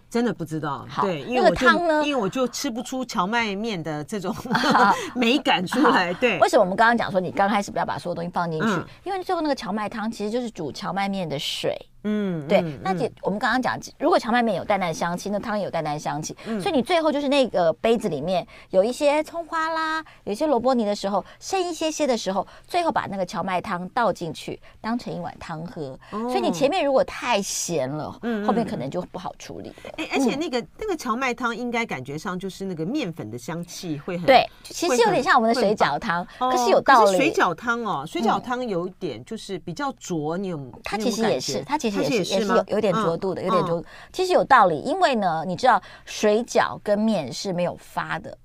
[0.09, 4.31] 真的不知道，好对，因为那个汤呢，因为我就吃不出荞麦面的这种
[5.15, 6.13] 美感出来。
[6.13, 8.67] 对，为什么我们刚刚讲说你刚开始不要把所有东西放进去？
[8.67, 11.75] 嗯、因为最后那个荞麦汤其实就是煮荞麦面的水。
[12.03, 12.59] 嗯，对。
[12.59, 16.35] 嗯、那姐，我们刚刚讲，如果荞麦面有淡淡香气，那汤也有淡淡香气。
[16.45, 25.97] 嗯、所以你最后就是那个杯子里面有一些葱花啦，有一些萝卜泥的时候，剩一些些的时候，最后把那个荞麦汤倒进去，当成一碗汤喝。
[26.11, 30.05] 哦、所以你前面如果太咸了，嗯，后面可能就不好处理了。
[30.11, 37.17] 而且那个那个荞麦汤应该感觉上就是那个面粉的香气会很对，其实有点像我们的水饺汤，可是有道理。
[37.17, 43.83] 水饺汤哦，水饺汤有一点就是比较浊，你有它其实也是，它其实也是也是有有点浊度的，有点浊。
[44.11, 48.37] 其实有道理，因为呢，你知道水饺跟面是没有发的，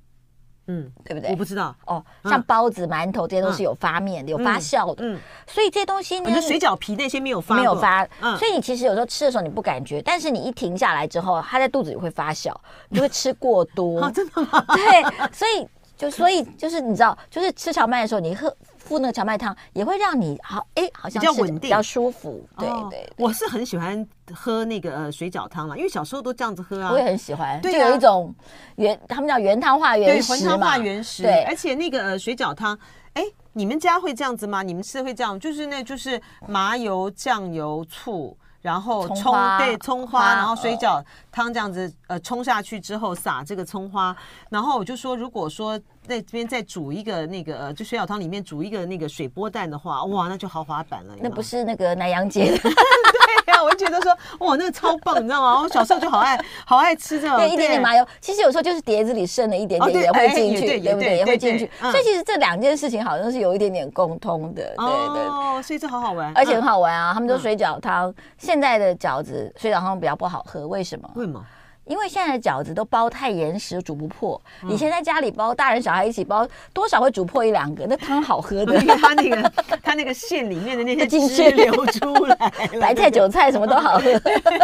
[0.67, 1.31] 嗯，对不对？
[1.31, 8.07] 我不知道哦，像包子、馒头这些都是有发面的，有发酵的，嗯，所以这些东西呢，水饺皮那些没有发，没有发，
[8.37, 12.55] 所以你其实有时候吃的时候你不感觉，但是你一停下来之后，它在肚子里会发酵，
[12.89, 14.65] 你就会吃过多，真的吗？
[14.75, 18.55] 对，所以就所以就是你知道，就是吃荞麦的时候，你喝。
[18.89, 22.43] 敷那个荞麦汤也会让你好哎，好像比较稳定，比较舒服。
[22.59, 26.91] 对对，我是很喜欢喝那个呃水饺汤了，因为小时候都这样子喝啊。
[26.91, 28.35] 我也很喜欢，就有一种
[28.77, 30.39] 原他们叫原汤化原食嘛。
[30.39, 31.23] 原汤化原食。
[31.23, 32.79] 对，而且那个呃水饺汤，
[33.13, 33.23] 哎，
[33.53, 34.63] 你们家会这样子吗？
[34.63, 35.39] 你们吃会这样？
[35.39, 44.17] 就是那就是麻油、酱油、醋，然后葱对葱花，然后水饺汤这样子呃冲下去之后撒这个葱花，
[44.49, 45.81] 然后我就说如果说。
[46.09, 51.15] 在这边再煮一个那个呃，就水饺汤里面煮一个那个水波蛋的话，哇，那就豪华版了。
[51.21, 52.57] 那不是那个南洋街的？
[53.45, 55.61] 对呀，我就觉得说，哇，那个超棒，你知道吗？
[55.63, 57.37] 我小时候就好爱好爱吃这种。
[57.37, 61.17] 对，一点点麻油，其实有时候就是碟子里剩了一点点也会进去，对不对？
[61.19, 61.71] 也会进去。
[61.81, 65.27] 所以其实这两件事情好像是有一点点共通的，对对。
[65.27, 67.13] 哦，所以这好好玩，而且很好玩啊！
[67.13, 71.11] 他们说水饺汤，现在的饺子水饺汤比较不好喝，为什么？
[71.15, 71.45] 为什么？
[71.89, 74.41] 因为现在的饺子都包太严实，煮不破。
[74.69, 77.87] 以前在家里包，大人小孩一起包，多少会煮破一两个。
[77.87, 82.37] 那汤好喝的， 因为它那个它那个馅里面的那些 汁流出来，
[82.81, 84.03] 白菜韭菜什么都好喝。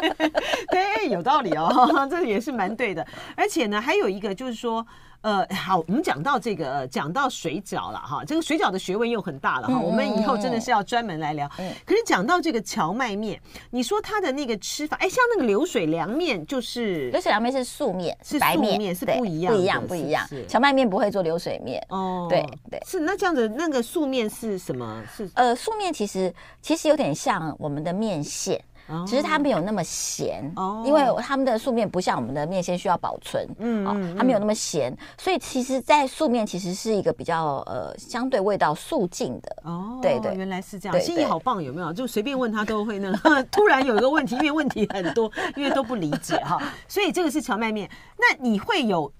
[0.70, 3.06] 对，有道理哦，这也是蛮对的。
[3.34, 4.86] 而且呢，还有一个就是说。
[5.24, 11.50] 呃，好，我们讲到这个，呃、讲到水饺了哈，这个水饺的学问又很大了哈，嗯、我们以后真的是要专门来聊。
[11.56, 20.28] 嗯、可是讲到这个荞麦面，你说它的那个吃法，哎，像那个流水凉面，就是流水凉面是素面，是白面，是不一样，不一样，不一样。
[20.46, 25.02] 荞麦面不会做流水面哦，对对，是那这样子，那个素面是什么？
[25.16, 28.62] 是呃，素面其实其实有点像我们的面线。
[29.06, 41.92] 其实它没有那么咸，哦、因为他们的素面不像我们的面线需要保存，嗯，嗯，它没有那么咸，所以其实，在素面其实是一个比较呃相对味道素净的，哦，对对，原来是这样，心意好棒，有没有？
[41.92, 49.10] 就随便问他都会那个，突然有一个问题，因为问题很多，因为都不理解哈，所以这个是荞麦面，那你会有？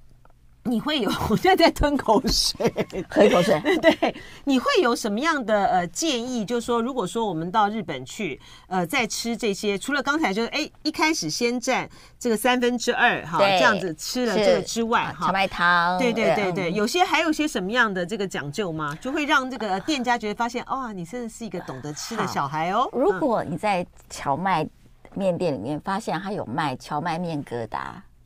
[0.66, 2.72] 你会有， 我现在在吞口水，
[3.09, 3.61] 喝一口水。
[3.79, 6.44] 对，你会有什么样的呃建议？
[6.44, 11.87] 就是说，如果说我们到日本去，呃，在吃这些，除了刚才就是哎一开始先蘸
[12.18, 18.96] 这个三分之二哈，对这样子吃了这个之外，哈，荞麦汤，对对对对，有些还有些什么样的这个讲究吗？
[19.00, 22.88] 就会让这个店家觉得发现，哇，你真的是一个懂得吃的小孩哦。
[22.92, 24.66] 如果你在荞麦
[25.12, 27.81] 面店里面发现他有卖荞麦面疙瘩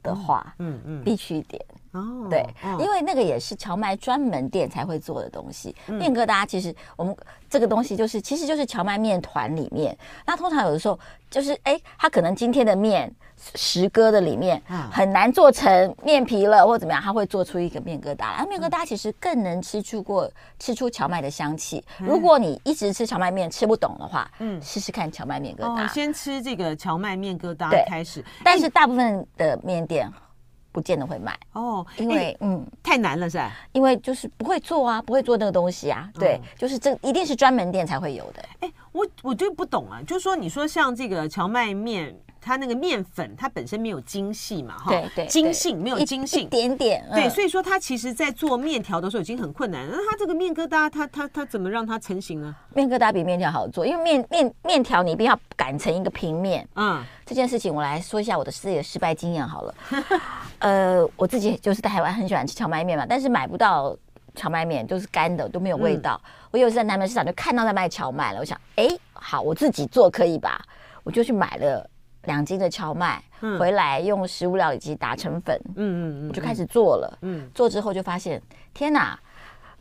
[0.05, 1.61] 的话，嗯嗯，必须点。
[1.99, 2.45] 哦，对，
[2.79, 5.75] 因为那个也是荞麦专门店才会做的东西。
[5.87, 7.17] 面疙瘩其实我们
[7.49, 9.97] 这个东西就是，其实就是荞麦面团里面。
[10.27, 10.99] 那通常有的时候
[11.31, 13.11] 就是，哎，它可能今天的面
[13.55, 18.21] 十个的里面很难做成面皮了，或怎么样，它会做出一个面疙瘩。
[18.33, 21.83] 然后面疙瘩其实更能吃出过吃出荞麦的香气。
[21.99, 25.89] 如果你一直吃荞麦面吃不懂的话，嗯，试试看荞麦面疙瘩。
[25.93, 30.11] 先吃这个荞麦面疙瘩开始，但是大部分的面店。
[30.79, 33.53] 不见得会卖哦，因为嗯太难了是吧？
[33.73, 38.45] 因为就是不会做啊，不会做那个东西啊，对，就是这一定是专门店才会有的。
[38.61, 42.17] 哎，我我就不懂啊，就是说你说像这个荞麦面。
[42.41, 49.87] 它那个面粉，它本身没有精细嘛，哈，对对，筋性没有精性，一点点，对，所以说它其实，在做面条的时候已经很困难。
[49.91, 52.55] 那它这个面疙瘩，它它它怎么让它成型呢？
[52.75, 56.67] 面疙瘩比面条好做，因为面面面条你一定要擀成一个平面。
[56.77, 59.75] 嗯，这件事情我来说一下我的自己的失败经验好了。
[60.61, 63.97] 呃，我自己就是在台湾很喜欢吃荞麦面嘛，但是买不到
[64.35, 66.21] 荞麦面，都是干的，都没有味道。
[66.51, 70.61] 我有一次在南门市场就看到在卖荞麦了，我想，哎，好，我自己做可以吧？
[71.05, 71.89] 我就去买了。
[72.29, 73.21] 两斤的荞麦
[73.59, 77.19] 回来，用食物料理机打成粉，嗯嗯嗯，我就开始做了。
[77.23, 78.41] 嗯，做之后就发现，
[78.73, 79.19] 天哪，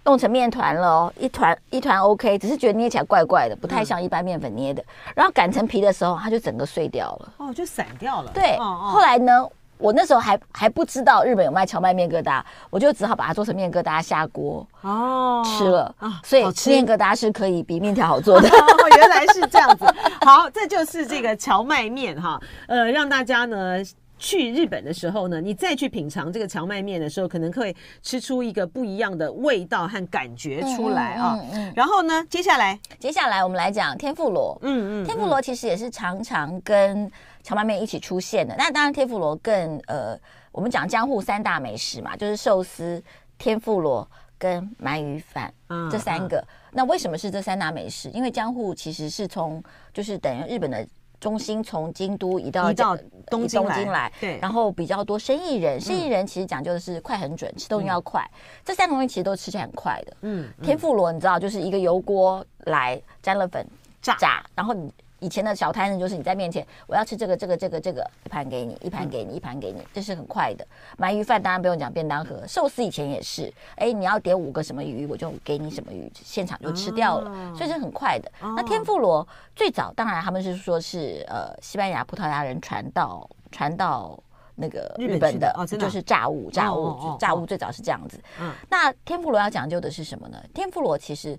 [0.06, 4.84] 弄成面团了哦，一团一团 OK，只是觉得捏起来怪怪的，不太像一般面粉捏的。
[5.14, 7.34] 然后擀成皮的时候，它就整个碎掉了。
[7.38, 8.32] 哦，就散掉了。
[8.34, 9.48] 对，后来呢？
[9.80, 18.50] 我那时候还还不知道日本有卖荞麦面疙瘩，我就只好把它做成面疙瘩下锅哦吃了啊，所以面疙瘩是可以比面条好做的。
[18.88, 19.86] 哦，原来是这样子。
[20.22, 23.78] 好，这就是这个荞麦面哈，呃，让大家呢
[24.18, 31.38] 去日本的时候呢，你再去品尝这个荞麦面的时候，可能会吃出一个不一样的味道和感觉出来啊。
[31.40, 31.74] 嗯，嗯，嗯。
[31.76, 34.58] 然后呢，接下来接下来我们来讲天妇罗。
[34.62, 35.06] 嗯嗯。
[35.06, 37.10] 天妇罗其实也是常常跟
[37.44, 40.18] 荞麦面一起出现的，那当然天妇罗更呃，
[40.52, 43.02] 我们讲江户三大美食嘛，就是寿司、
[43.38, 46.48] 天妇罗跟鳗鱼饭、嗯、这三个、嗯。
[46.78, 48.08] 那为什么是这三大美食？
[48.12, 50.88] 因为江户其实是从就是等于日本的
[51.20, 52.96] 中心，从京都移到移到
[53.32, 58.22] 东京来，京来对，然后比较多生意人，生意人其实讲究的是快很准，吃东西要快。
[58.32, 60.18] 嗯、这三个东西其实都吃起来很快的。
[60.22, 63.66] 嗯，天妇罗你知道，就是一个油锅来沾了粉
[64.00, 64.94] 炸炸，然后你。
[65.20, 70.66] 以前的小摊子就是你在面前，我要吃这个这个这个这个，一盘给你，一盘给你，一盘给你，这是很快的。
[71.00, 72.46] 鳗鱼饭当然不用讲，便当盒。
[72.48, 78.32] 寿司以前也是，哎，你要点五个什么鱼，我就给你什么鱼，现场就吃掉了，所以是很快的。
[78.40, 84.18] 那天妇罗最早当然他们是说是呃西班牙葡萄牙人传到传到
[84.54, 88.22] 那个日本的，就是炸物炸物炸物最早是这样子。
[88.70, 90.38] 那天妇罗要讲究的是什么呢？
[90.54, 91.38] 天妇罗其实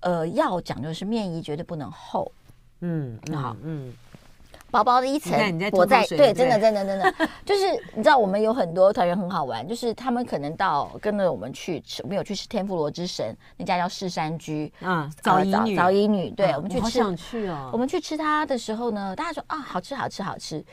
[0.00, 2.30] 呃要讲究是面衣绝对不能厚。
[2.82, 3.92] 嗯，好，嗯，
[4.70, 5.32] 薄薄的一层，
[5.72, 7.62] 我在对，真的，真的，真的，就是
[7.94, 20.64] 你知道，我们有很多团员很好玩，就是他们可能到跟着我们去吃，我们有去吃天妇罗之神那家叫市山居嗯，早乙女，早乙女，对，我们去吃，想去哦，我们去吃它的时候呢，大家说啊，好吃，好吃，好吃。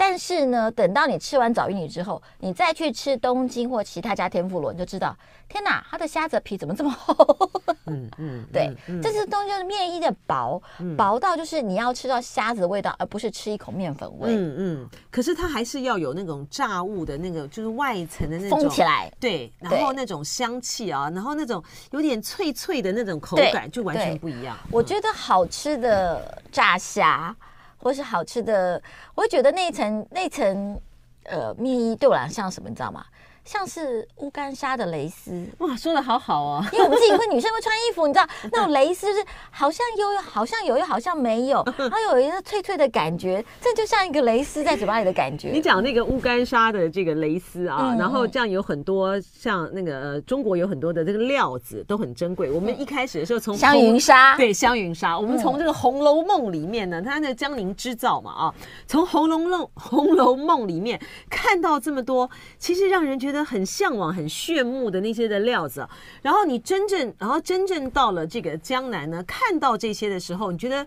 [0.00, 5.14] 但是呢，等到你吃完早乙女之后，你再去吃东京或其他家天妇罗，你就知道，
[5.48, 7.50] 天哪，它的虾子皮怎么这么厚？
[7.86, 14.36] 嗯嗯，对，嗯、这些东西就是面衣的薄、嗯，薄到就是你要吃到虾子的味道，而不是吃一口面粉味。
[14.36, 24.56] 嗯嗯，可是它还是要有那种炸物的那个，就是外层的那种封起来，对，然后那种香气啊，然后那种有点脆脆的那种口感，就完全不一样。
[24.70, 27.34] 我觉得好吃的炸虾。
[27.78, 28.80] 或是好吃的，
[29.14, 30.80] 我会觉得那一层那层
[31.24, 33.04] 呃面衣对我来讲像什么，你知道吗？
[33.48, 36.62] 像是乌干纱的蕾丝哇，说的好好哦。
[36.70, 45.48] 因为我们自己会女生会穿衣服，你知道那种蕾丝是好像有，好像有，又好像没有， 它有一个脆脆的感觉，这就像一个蕾丝在嘴巴里的感觉。
[45.48, 52.50] 你讲那个乌干纱的这个蕾丝啊，然后这样有很多像那个中国有很多的这个料子都很珍贵。
[52.50, 58.54] 我们一开始的时候从香云纱对香云纱，我们从这个《红楼梦》里面呢，它那个江宁织造嘛啊，
[58.86, 63.37] 从《红楼梦》《红楼梦》里面看到这么多，其实让人觉得。
[63.44, 65.86] 很向往、很炫目的那些的料子，
[66.22, 70.86] 然后你真正，然后真正到了这个江南呢，看到这些的时候，你觉得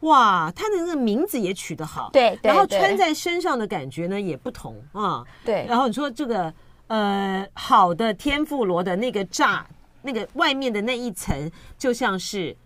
[0.00, 5.64] 哇，它的那个名字也取得好，对，然后穿在身上的感觉呢也不同啊，对。
[5.68, 6.52] 然后你说这个
[6.88, 9.64] 呃，好的天妇罗的那个炸，
[10.02, 12.56] 那个外面的那一层，就像是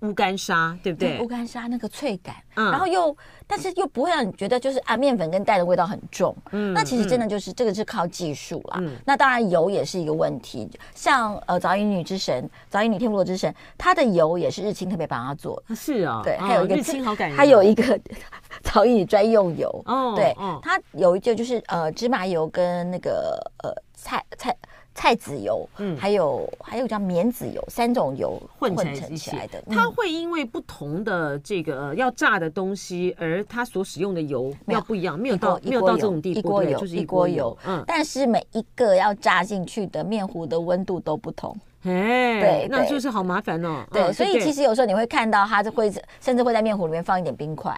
[0.00, 1.20] 乌干沙，对不对？
[1.20, 6.34] 乌干沙那个脆感，嗯，然后又，但是又不会让你觉得就是啊，面粉跟蛋的味道很重。
[6.52, 8.78] 嗯，那其实真的就是这个是靠技术啦。
[8.80, 15.74] 嗯，那当然油也是一个问题，像呃早乙女之神、早乙女天妇罗之神，它的油也是日清特别帮他做的。
[15.74, 17.98] 是啊，对，还有一个日清好感人，它有一个
[18.62, 19.68] 早乙女专用油。
[19.86, 20.32] 哦，对，
[20.62, 24.56] 它有一个就是呃芝麻油跟那个呃菜菜。
[24.98, 29.62] 菜籽油，嗯，还有还有叫棉籽油，三种油混成起来的。
[29.70, 37.80] 它会因为不同的这个要炸的东西，而它所使用的油要不一样，没有到没有到这种地步，一锅油就是一锅油，嗯。
[37.86, 43.84] 但是每一个要炸进去的面糊的温度都不同，哎，对，那就是好麻烦哦。
[43.92, 45.88] 对，所以其实有时候你会看到它会
[46.20, 47.72] 甚至会在面糊里面放一点冰块，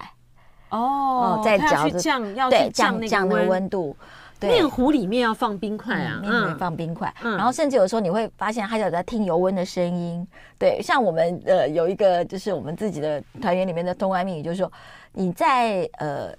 [0.71, 3.95] 哦，在搅着降，要对降降那个温度。
[4.49, 10.27] 面糊里面要放冰块啊，面糊放冰块，然后甚至有时候你会发现，他有在听油温的声音。
[10.59, 14.71] 对，像我们呃有一个就是我们自己的团员里面的通关密语，就是说
[15.13, 16.33] 你在呃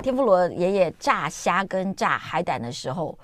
[0.00, 3.16] 天妇罗爷爷炸虾跟炸海胆的时候，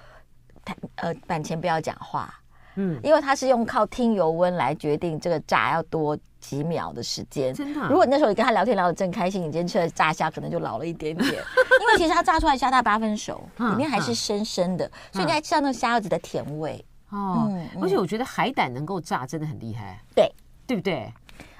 [0.64, 2.32] 他呃板前不要讲话，
[2.80, 7.52] 嗯，因为他是用靠听油温来决定这个炸要多几秒的时间。
[7.52, 11.28] 真的，如果你那时候你跟他聊天聊得正开心，你今天吃的炸虾可能就老了一点点。
[11.34, 17.52] 因为其实它炸出来虾大八分熟，里面还是生生的，所以你还吃到那个虾子的甜味哦。
[17.82, 20.32] 而且我觉得海胆能够炸真的很厉害，对
[20.64, 21.12] 对不对？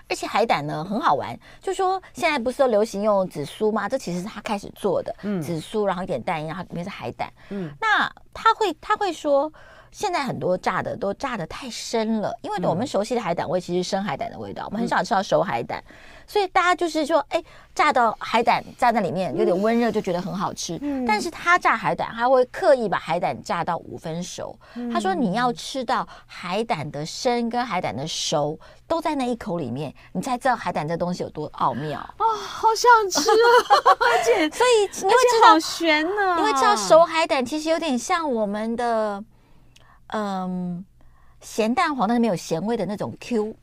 [0.08, 3.88] 而且海胆呢很好玩，就说现在不是都流行用紫苏吗？
[3.88, 7.28] 这其实是他开始做的，紫苏然后一点蛋液，然后里面是海胆。
[7.50, 9.52] 嗯，那他会他会说。
[9.90, 15.82] 现在很多炸的都炸的太深了，因为我们熟悉的海胆味其实是生海胆的味道，我们很少吃到熟海胆，
[16.26, 17.42] 所以大家就是说，哎，
[17.74, 20.78] 炸到海胆炸在里面有点温热就觉得很好吃。
[21.06, 24.56] 但是他炸海胆，他会刻意把海胆炸到五分熟。
[24.92, 32.24] 他说你要吃到海胆的生跟海胆的熟都在那一口里面，你才知道海胆这东西有多奥妙啊！
[32.38, 33.36] 好想吃啊！
[34.00, 39.24] 而且所以你会知道好玄呢，你会知道熟海胆其实有点像我们的。
[40.08, 40.84] 嗯，
[41.40, 43.54] 咸蛋黄但是没有咸味的那种 Q，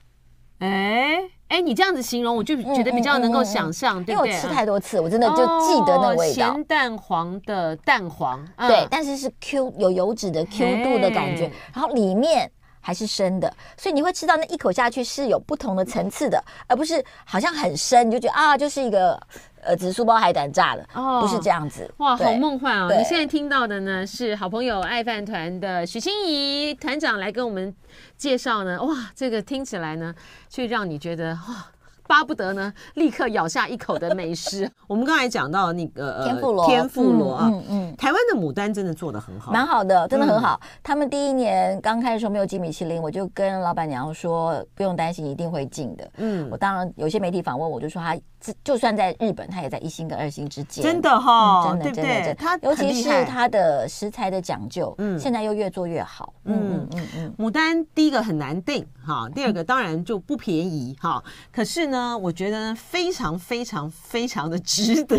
[0.60, 4.00] 哎哎，你这样子形容，我就觉得比较能够想象？
[4.08, 6.34] 因为我吃太多次，我真的就记得那个味道。
[6.34, 12.52] 咸蛋黄的蛋黄，对，但是是 Q 有油脂的 Q 度的感觉，然后里面
[12.86, 19.20] 还是生的，所以你会吃到那一口下去是有不同的层次的，而不是好像很深，你就觉得啊，就是一个。
[19.68, 22.88] 呃，紫苏包海胆炸的哦，不是这样子哇，好梦幻哦！
[22.96, 27.74] 你现在听到的呢，是好朋友爱饭团的许欣怡团长来跟我们
[28.16, 30.14] 介绍呢，哇，这个听起来呢，
[30.50, 31.66] 却让你觉得哇。
[32.08, 34.70] 巴不得呢，立刻咬下一口的美食。
[34.88, 40.60] 我们刚才讲到那个天妇罗，天妇罗啊，嗯嗯，台湾的牡丹真的做的很好，蛮好的，真的很好。
[40.84, 46.12] 他们第一年刚开始时候没有进米其林，我就跟老板娘说不用担心，一定会进的。
[46.18, 48.16] 嗯，我当然有些媒体访问我，就说他
[48.64, 50.84] 就算在日本，它也在一星跟二星之间。
[50.84, 56.32] 真的哈，真的真的，它尤其是它的食材的讲究，嗯，现在又越做越好。
[56.44, 61.96] 嗯嗯嗯，牡丹第一个很难定哈，第二个当然就不便宜哈，可是呢。
[61.96, 65.18] 呢，我觉得非常非常非常的值得，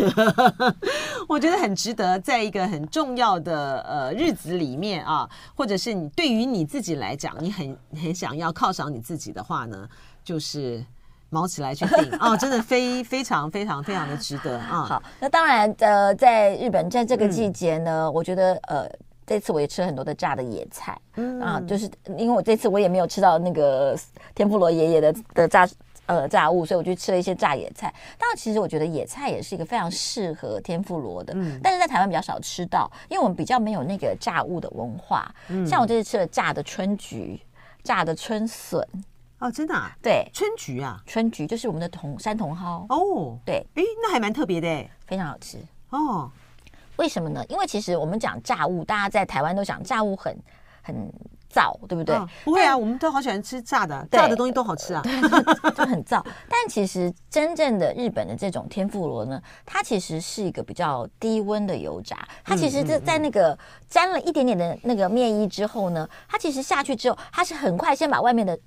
[1.27, 9.89] 我觉得很值得，在一个很重要的呃日子里面啊，或者是你对于你自己来讲，你很很想要犒赏你自己的话呢，
[10.23, 10.85] 就是
[11.29, 14.83] 卯起来去订 哦，真的非非常非常非常的值得啊。
[14.83, 18.89] 好，那当然呃，在日本在这个季节呢，嗯、我觉得呃。
[19.29, 23.93] 这次我也吃了很多的炸的野菜，嗯啊，就是因为我这次我也没有吃到那个
[24.33, 25.67] 天妇罗爷爷的的炸
[26.05, 27.93] 呃炸物，所以我就吃了一些炸野菜。
[28.17, 35.29] 当然，其实我觉得野菜也是一个非常适合天妇罗的，嗯，但是在台湾比较少吃到，因为我们比较没有那个炸物的文化。
[35.49, 37.37] 嗯，像我这次吃了炸的春菊、
[37.83, 38.81] 炸的春笋，
[39.39, 39.91] 哦，真的啊？
[40.01, 44.67] 对，春菊啊，春菊就是我们的茼山茼蒿哦，对，哎，那还蛮特别的，
[45.05, 45.59] 非常好吃
[45.91, 46.31] 哦。
[46.95, 47.45] 为什么呢？
[47.47, 50.35] 因为其实我们讲炸物，大家在台湾都讲炸物很
[50.81, 50.95] 很
[51.53, 52.15] 燥，对不对？
[52.15, 55.21] 哦、不会啊，我们都好喜欢吃炸的，炸的东西都好吃啊，对
[55.71, 56.25] 就很燥。
[56.49, 62.27] 但其实真正的日本的这种天妇罗呢，它其实是一个比较低温的油炸。
[62.43, 63.55] 它其实是在那个
[63.87, 68.57] 沾了一点点的那个面衣之后呢，它其实下去之后，它是很快先把外面的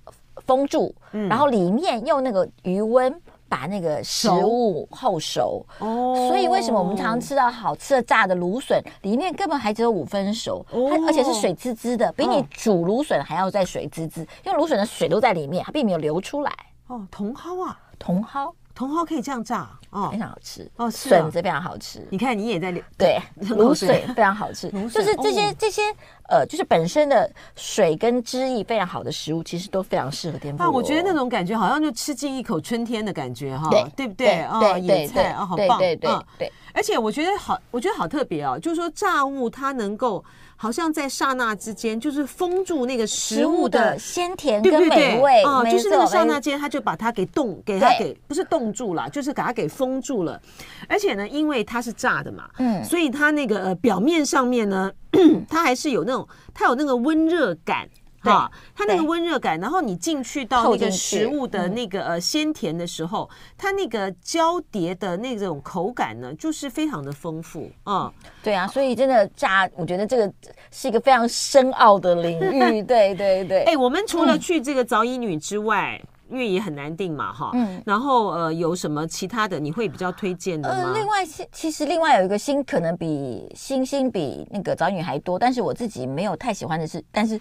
[0.47, 3.15] 封住，嗯、然后里面用那个余温。
[3.51, 5.67] 把那个食物后熟。
[5.81, 16.53] 哦，所以为什么我们常常吃到好吃的炸的芦笋，里面根本还只有五分熟，它而且是水滋滋的，比你煮芦笋还要再水滋滋，因为芦笋的水都在里面，它并没有流出来。
[16.87, 22.07] 哦，茼蒿啊，茼蒿，茼蒿可以这样炸哦，非常好吃哦，笋子非常好吃。
[22.11, 25.83] 你看你也在 对 卤水非常好吃，就是这些这些
[26.29, 30.63] 呃，就是本身的水跟汁液非常好的食物，其实都非常适合颠覆。
[30.63, 34.43] 啊，我觉得那种感觉好像就吃进一口春天的感觉哈，对，不对？
[34.45, 36.53] 哦，野菜啊，好棒，对对对。
[36.73, 40.25] 而且我觉得好，我觉得好特别哦，就是说炸物它能够。
[40.63, 50.39] 好像在刹那之间，就是封住那个食物的鲜甜跟美味啊，就是那个刹那间，他就把它给冻，给它给不是冻住了，就是把它给封住了。
[50.87, 54.93] 而且呢，因为它是炸的嘛，嗯，所以它那个呃表面上面呢，
[55.49, 57.89] 它还是有那种，它有那个温热感。
[58.23, 68.13] 哈，它那个温热感，然后你进去到那个食物的那个呃鲜甜的时候，它那个交叠的那种口感呢，就是非常的丰富啊。
[68.43, 70.31] 对啊，所以真的炸，我觉得这个
[70.71, 72.83] 是一个非常深奥的领域。
[72.85, 73.65] 对对对。
[73.65, 75.99] 哎，我们除了去这个早乙女之外，
[76.31, 77.51] 因为也很难定嘛，哈。
[77.55, 77.83] 嗯。
[77.85, 80.75] 然后呃，有什么其他的你会比较推荐的吗？
[80.87, 87.41] 呃，另外，其实另外有一个星可能比星星比那个早乙女还多，但是我自己没有太喜欢的是，但是。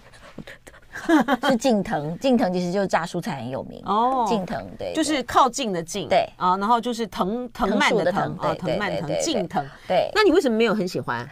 [1.48, 4.26] 是近藤，近藤其实就是炸蔬菜很有名哦。
[4.28, 10.10] 近藤对，就是靠近的近对啊，然后就是藤藤蔓的藤啊，藤蔓藤近藤对。
[10.16, 11.24] 那你为什么没有很喜欢？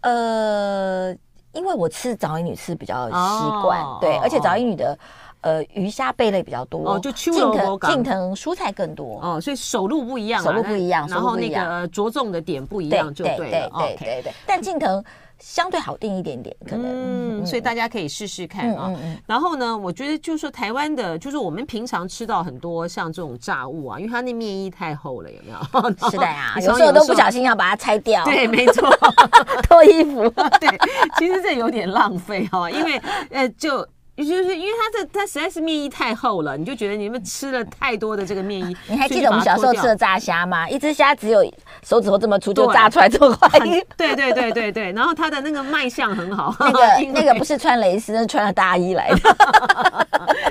[0.00, 1.14] 呃，
[1.52, 4.98] 因为我吃早乙女吃比较习惯，对，而且早乙女的
[5.44, 14.32] 呃鱼虾贝类比较多哦，就近藤近藤蔬菜更多哦，所以手路不一样，手路不一样，然后那个着重的点不一样，就对了，对对对。
[14.46, 15.04] 但近藤。
[15.40, 18.90] 相对好定一点点，可能，嗯，所以大家可以试试看啊。
[19.26, 25.58] 然后呢，我觉得就是说台湾的，就是我们平常吃到很多像这种炸物啊，因为它那面衣太厚了，有没有？
[26.08, 28.24] 是的呀， 有时候都不小心要把它拆掉。
[28.24, 28.88] 对，没错，
[29.68, 30.30] 脱衣服。
[30.60, 30.70] 对，
[31.18, 32.96] 其实这有点浪费哈，因为
[33.30, 33.86] 呃就。
[34.16, 38.76] 也就是因为它这它实在是面衣太厚了，你就觉得你们吃了太多的这个面衣。
[38.86, 40.68] 你还记得我们小时候吃的炸虾吗？
[40.68, 41.44] 一只虾只有
[41.82, 43.58] 手指头这么粗就炸出来这么快。
[43.96, 46.54] 对对对对对，然后它的那个卖相很好。
[46.60, 49.16] 那个那个不是穿蕾丝，那是穿了大衣来的。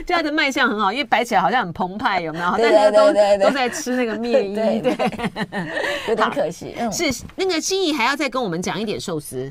[0.06, 2.58] 就它的卖相很好，因为摆起来好像很澎湃，有没有？
[2.58, 4.82] 对对对对，都在吃那个面衣，对，
[6.10, 6.76] 有点可惜。
[6.92, 9.50] 是那个心怡还要再跟我们讲一点寿司。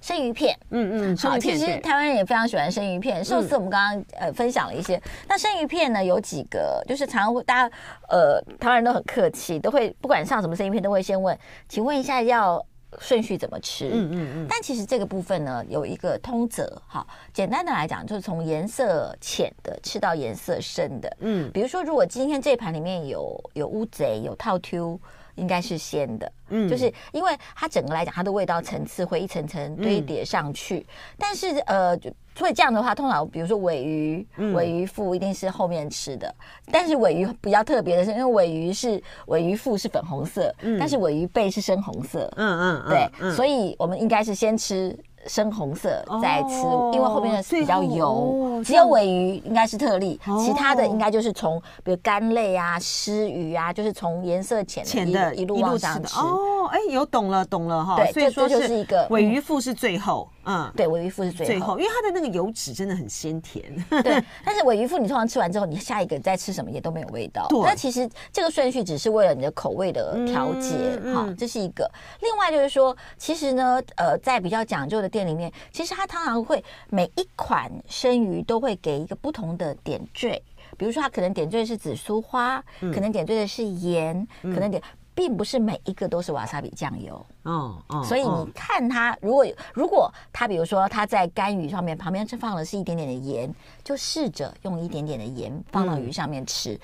[0.00, 3.24] 生鱼片，嗯嗯，好，其实台湾人也非常喜欢生鱼片。
[3.24, 7.76] 寿司我们刚刚呃分享了一些，那生鱼片呢有几个，就是常常会大家
[8.08, 11.38] 呃台湾人都很客气，都会不管上什么生鱼片都会先问，
[11.68, 12.64] 请问一下要
[12.98, 13.90] 顺序怎么吃？
[13.92, 14.46] 嗯嗯嗯。
[14.48, 25.00] 但其实这个部分呢有一个通则，哈，简单的来讲就是从颜色浅的吃到颜色深的，嗯，比如说如果今天这盘里面有有乌贼有套 Q。
[25.36, 30.78] 应该是鲜的，嗯，就是因为它整个来讲，它的味道层次会一层层堆叠上去。
[30.78, 30.86] 嗯、
[31.18, 31.98] 但是呃，
[32.34, 36.28] 所以这样的话，通常比如说尾鱼，尾鱼腹一定是后面吃的。
[36.28, 44.96] 嗯、但是尾鱼比较特别的是，因为尾鱼是尾鱼腹是粉红色，嗯、但是尾鱼背是深红色，嗯嗯，嗯对，嗯、所以我们应该是先吃。
[45.26, 46.54] 深红色在吃，
[46.92, 56.18] 因为后面的比较油，只有尾鱼应该是特例，其他的应该就是从比如干类啊、湿鱼啊，就是从颜色浅的一路往上吃。
[56.18, 57.96] 哦，哎，有懂了，懂了哈。
[57.96, 63.64] 对，所以说就是一个尾鱼腹是最后，嗯，对，尾鱼腹是最后，因为它的那个油脂真的很鲜甜。
[64.02, 67.46] 对， 但是尾鱼腹你通常吃完之后，你下一个再吃什么也都没有味道。
[67.48, 71.90] 对，那其实这个顺序只是为了你的口味的调节，哈，这是一个。
[72.20, 75.13] 另外就是说，其实呢，呃，在比较讲究的。
[75.14, 80.42] 店里面其实它通常会每一款生鱼都会给一个不同的点缀，
[80.76, 84.82] 比如说它可能点缀是紫苏花，嗯、可能点缀的是盐，嗯、可能点
[85.14, 87.14] 并不是每一个都是瓦萨比酱油。
[87.44, 93.48] 哦哦，所以你看它如果如果它比如说它在干鱼上面旁边是放的是一点点的盐，
[93.84, 96.74] 就试着用一点点的盐放到鱼上面吃。
[96.74, 96.80] 嗯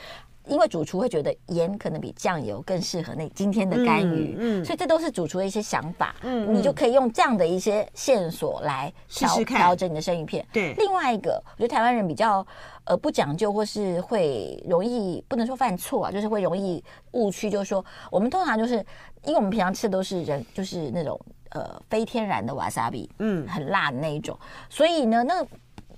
[0.46, 10.44] 因为主厨会觉得盐可能比酱油更适合那今天的干鱼，嗯，所以这都是主厨的一些想法，嗯，你就可以用这样的一些线索来调调整你的生鱼片。
[10.52, 12.44] 对，另外一个，我觉得台湾人比较
[12.84, 16.82] 呃不讲究，或是会容易不能说犯错啊，就是会容易
[17.12, 18.76] 误区，就是说我们通常就是
[19.24, 21.20] 因为我们平常吃的都是人就是那种
[21.50, 24.36] 呃非天然的瓦萨比，嗯，很辣的那一种，
[24.68, 25.46] 所以呢那。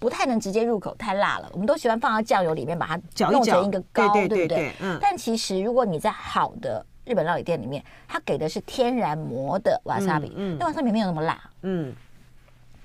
[0.02, 1.48] 不太能直接入口，太辣了。
[1.52, 4.72] 我们都喜欢放到酱油里面，把它弄成一个膏，对不对？
[4.80, 4.98] 嗯。
[5.00, 11.94] 但其实，如果你在好的日本料理店里面，它给的是天然磨的瓦萨比，嗯，那瓦萨比没有那么辣，嗯，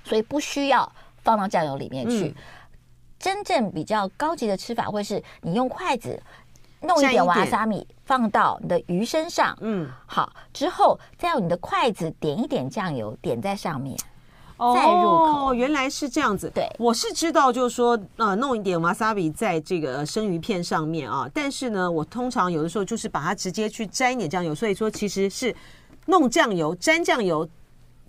[0.04, 0.88] 所以不需要
[1.24, 2.36] 放到酱油里面去。
[3.18, 6.22] 真正比较高级的吃法，会是你用筷子
[6.82, 13.98] 弄一点瓦萨米放到你的鱼身上，嗯，好，之后再用你的筷子点一点酱油点在上面。
[14.58, 16.52] 再入口，哦，原来是这样子。
[16.54, 21.30] 对，我是知道，就是说，呃，弄一点瓦萨比在这个生鱼片上面啊。
[21.34, 25.56] 但是呢，我通常有的时候就是把它直接去沾一点酱油，所以说其实是
[26.08, 27.48] 弄酱油、沾酱油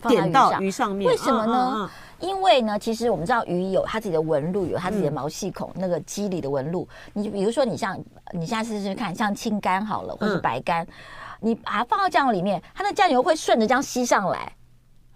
[0.08, 1.10] 点到鱼上面。
[1.10, 1.90] 为什么呢？
[2.20, 6.88] 因为呢，其实我们知道鱼有它自己的纹路，有它自己的毛细孔，嗯、那个肌理的纹路。
[7.12, 7.96] 你比如说，你像
[8.32, 10.88] 你下次试试看，像青干好了，或是白干，嗯、
[11.40, 14.52] 你把它放到酱油里面，它的酱油会顺着这样吸上来。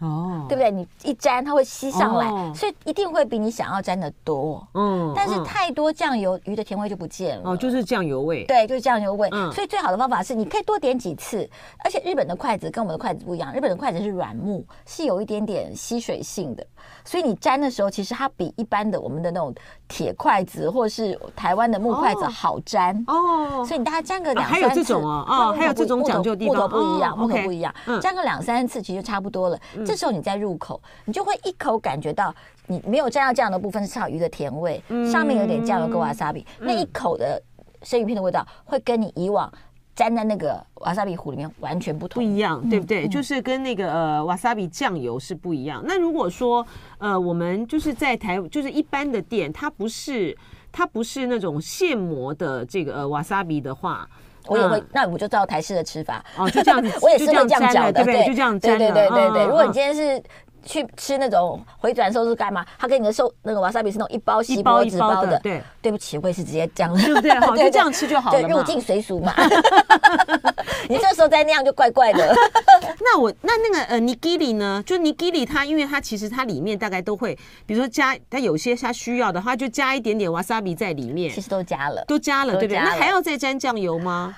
[0.03, 0.71] 哦，对不对？
[0.71, 4.67] 你一沾，它会吸上来，哦、所以一定会比你想要沾的多。
[4.75, 7.51] 嗯，但是太多酱油，鱼的甜味就不见了。
[7.51, 8.45] 哦，就是酱油味。
[8.45, 9.29] 对，就是酱油味。
[9.33, 11.49] 嗯，所以最好的方法是，你可以多点几次。
[11.85, 16.67] 而且日本的筷子跟我们的筷子不一样，日本的筷子是软木，是有一点点吸水性的。
[17.05, 19.55] 所以你沾的时候，其实它比一般的我们的那种
[19.87, 23.65] 铁筷子或是台湾的木筷子好沾哦。
[23.65, 29.59] 所以你大概沾个两三次，还有这种啊，哦，还有这种讲究地方，不一样，木头不一样，沾个两三次其实就差不多了。
[29.93, 32.35] 这时候你再入口，你就会一口感觉到
[32.67, 34.83] 你没有沾到酱油的部分是草鱼的甜味，
[35.13, 37.39] 上面有点酱油跟瓦萨比，那一口的
[37.83, 39.53] 生鱼片的味道会跟你以往。
[39.95, 43.07] 沾在那个瓦萨比糊里面完全不同，不一样，对不对？
[43.07, 45.85] 嗯、就是跟那个呃瓦萨比酱油是不一样。
[45.87, 46.67] 那如果说
[46.97, 50.35] 呃我们就是在台就是一般的店，它不是
[50.73, 54.09] 它不是那种现磨的这个呃瓦萨比的话，
[54.47, 58.27] 我也会，那我就照台式的吃法哦，就这样子， 我也是会这样搅的，对不对？
[58.27, 59.45] 就这样沾，对对对对对。
[59.45, 60.23] 如果你今天是。
[60.65, 62.65] 去吃那种回转寿司干嘛？
[62.79, 65.39] 他给你的寿那个瓦萨比是那种一包细包纸包的。
[65.41, 67.31] 对，对不起，我也是直接这样，对不对？
[67.41, 68.41] 好， 就这样吃就好了。
[68.41, 69.35] 对，入境随俗嘛。
[70.89, 72.35] 你这时候再那样就怪怪的。
[73.01, 74.83] 那我那那个呃尼基里呢？
[74.85, 77.37] 就尼基里，它因为它其实它里面大概都会，
[77.67, 81.33] 比如说加它有些它需要的话，就加一点点瓦萨比在里面。
[81.33, 82.79] 其实都加了，都加了，对不对？
[82.79, 84.35] 那还要再沾酱油吗？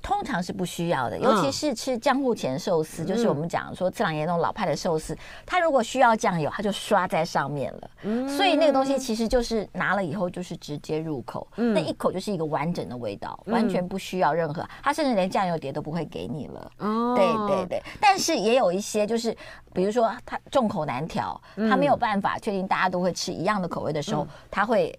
[0.00, 7.90] 通常是不需要的，尤其是吃江户前寿司，嗯、就是我们讲说次郎爷那种老派的寿司，它如果需要酱油，它就刷在上面了。
[8.02, 16.72] 嗯、所以那个东西其实就是拿了以后就是直接入口，嗯、那一口就是一个完整的味道，嗯、完全不需要任何，它甚至连酱油碟都不会给你了。
[16.78, 19.36] 哦，对对对，但是也有一些就是，
[19.74, 24.98] 比如说它众口难调，它没有办法确定大家都会吃一样的口味的时候，嗯、他会。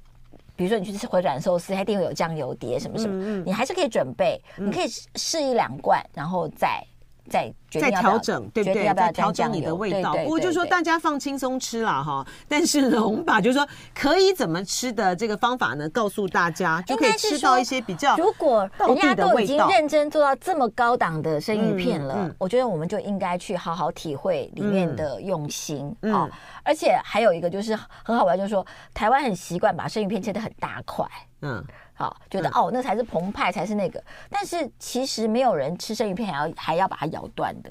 [0.60, 6.86] 比如说你去吃回转寿司，它一定会有酱油碟什么什么，嗯嗯、你还是可以准备，嗯、你可以试一两罐，然后再。
[7.30, 8.94] 再再调整，对不对？
[8.94, 10.14] 再调整你的味道。
[10.16, 12.26] 不过就是说大家放轻松吃了哈。
[12.48, 18.18] 但是呢，我们把就是说可以怎么吃的这个方法呢，告诉大家，就可以吃到一些比较。
[18.18, 26.28] 如果人家都已经认真做到这么高档的生鱼片了，我觉得我们就应该去好好体会里面的用心啊。
[26.64, 31.06] 而且还有一个就是很好玩，就是说台湾很习惯把生鱼片切得很大块，
[31.42, 31.64] 嗯。
[32.00, 34.02] 好，觉得哦，那才是澎湃，才是那个。
[34.30, 37.70] 但是其实没有人吃生鱼片还要还要把它咬断的。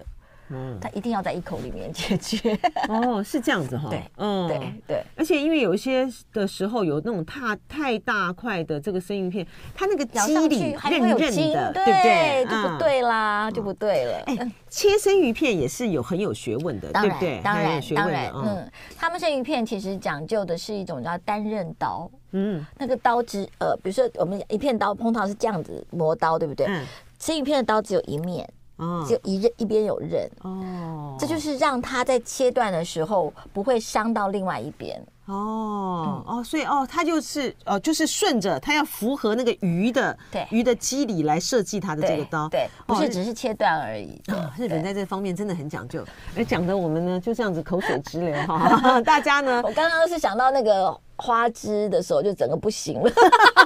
[0.51, 2.59] 嗯，它一定要在一口里面解决。
[2.89, 3.89] 哦，是这样子哈。
[3.91, 5.03] 对，嗯，对对。
[5.17, 12.47] 而且因为有一些的时候有那种太太大块的这个生鱼片，它那个肌理韧韧的，对不对？
[12.47, 14.23] 就不对啦，就不对了。
[14.27, 17.41] 哎，切生鱼片也是有很有学问的，对不对？
[17.43, 22.11] 当然，当然，嗯，他们生鱼片其实讲究的是一种叫单刃刀。
[22.33, 26.67] 嗯，那个刀子，呃，比如说我们一片刀，通常是这样子磨刀，对不对？
[26.67, 26.85] 嗯。
[27.19, 28.49] 这一片的刀只有一面。
[28.77, 44.23] 哦，就一刃一边有刃哦，这就是让它在切断的时候不会伤到另外一边哦哦，所以哦，它就是哦，就是顺着它要符合那个鱼的对鱼的肌理来设计它的这个刀，对，不是只是切断而已。
[44.57, 46.05] 日本在这方面真的很讲究，
[46.37, 49.01] 而讲的我们呢就这样子口水直流哈。
[49.03, 50.97] 大家呢，我刚刚是想到那个。
[51.19, 53.13] 花枝的时候就整个不行了，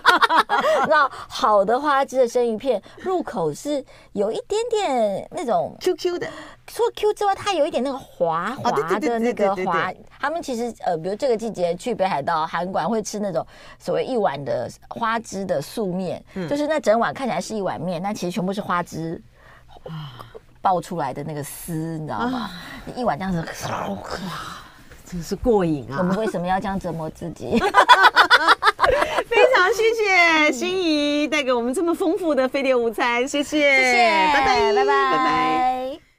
[0.88, 6.26] 那好的花枝的生鱼片入口是有一点点那种 Q Q 的，
[6.66, 9.92] 除了 Q 之外，它有一点那个滑滑的那个滑。
[10.18, 13.46] 他们其实呃，比如这个季节去北海道韩馆会吃那种
[13.78, 19.20] 所谓一碗的花枝的素面，嗯、就是那整碗看起来是一碗面，但其实全部是花枝
[20.62, 22.38] 爆出来的那个丝，你知道吗？
[22.38, 22.50] 啊、
[22.96, 23.44] 一碗这样子。
[25.13, 25.99] 真是过瘾啊！
[25.99, 27.59] 我们为什么要这样折磨自己？
[29.29, 36.12] 非常谢谢心怡带给我们这么丰富的飞碟午餐，谢谢，谢谢，拜拜，拜拜，拜拜。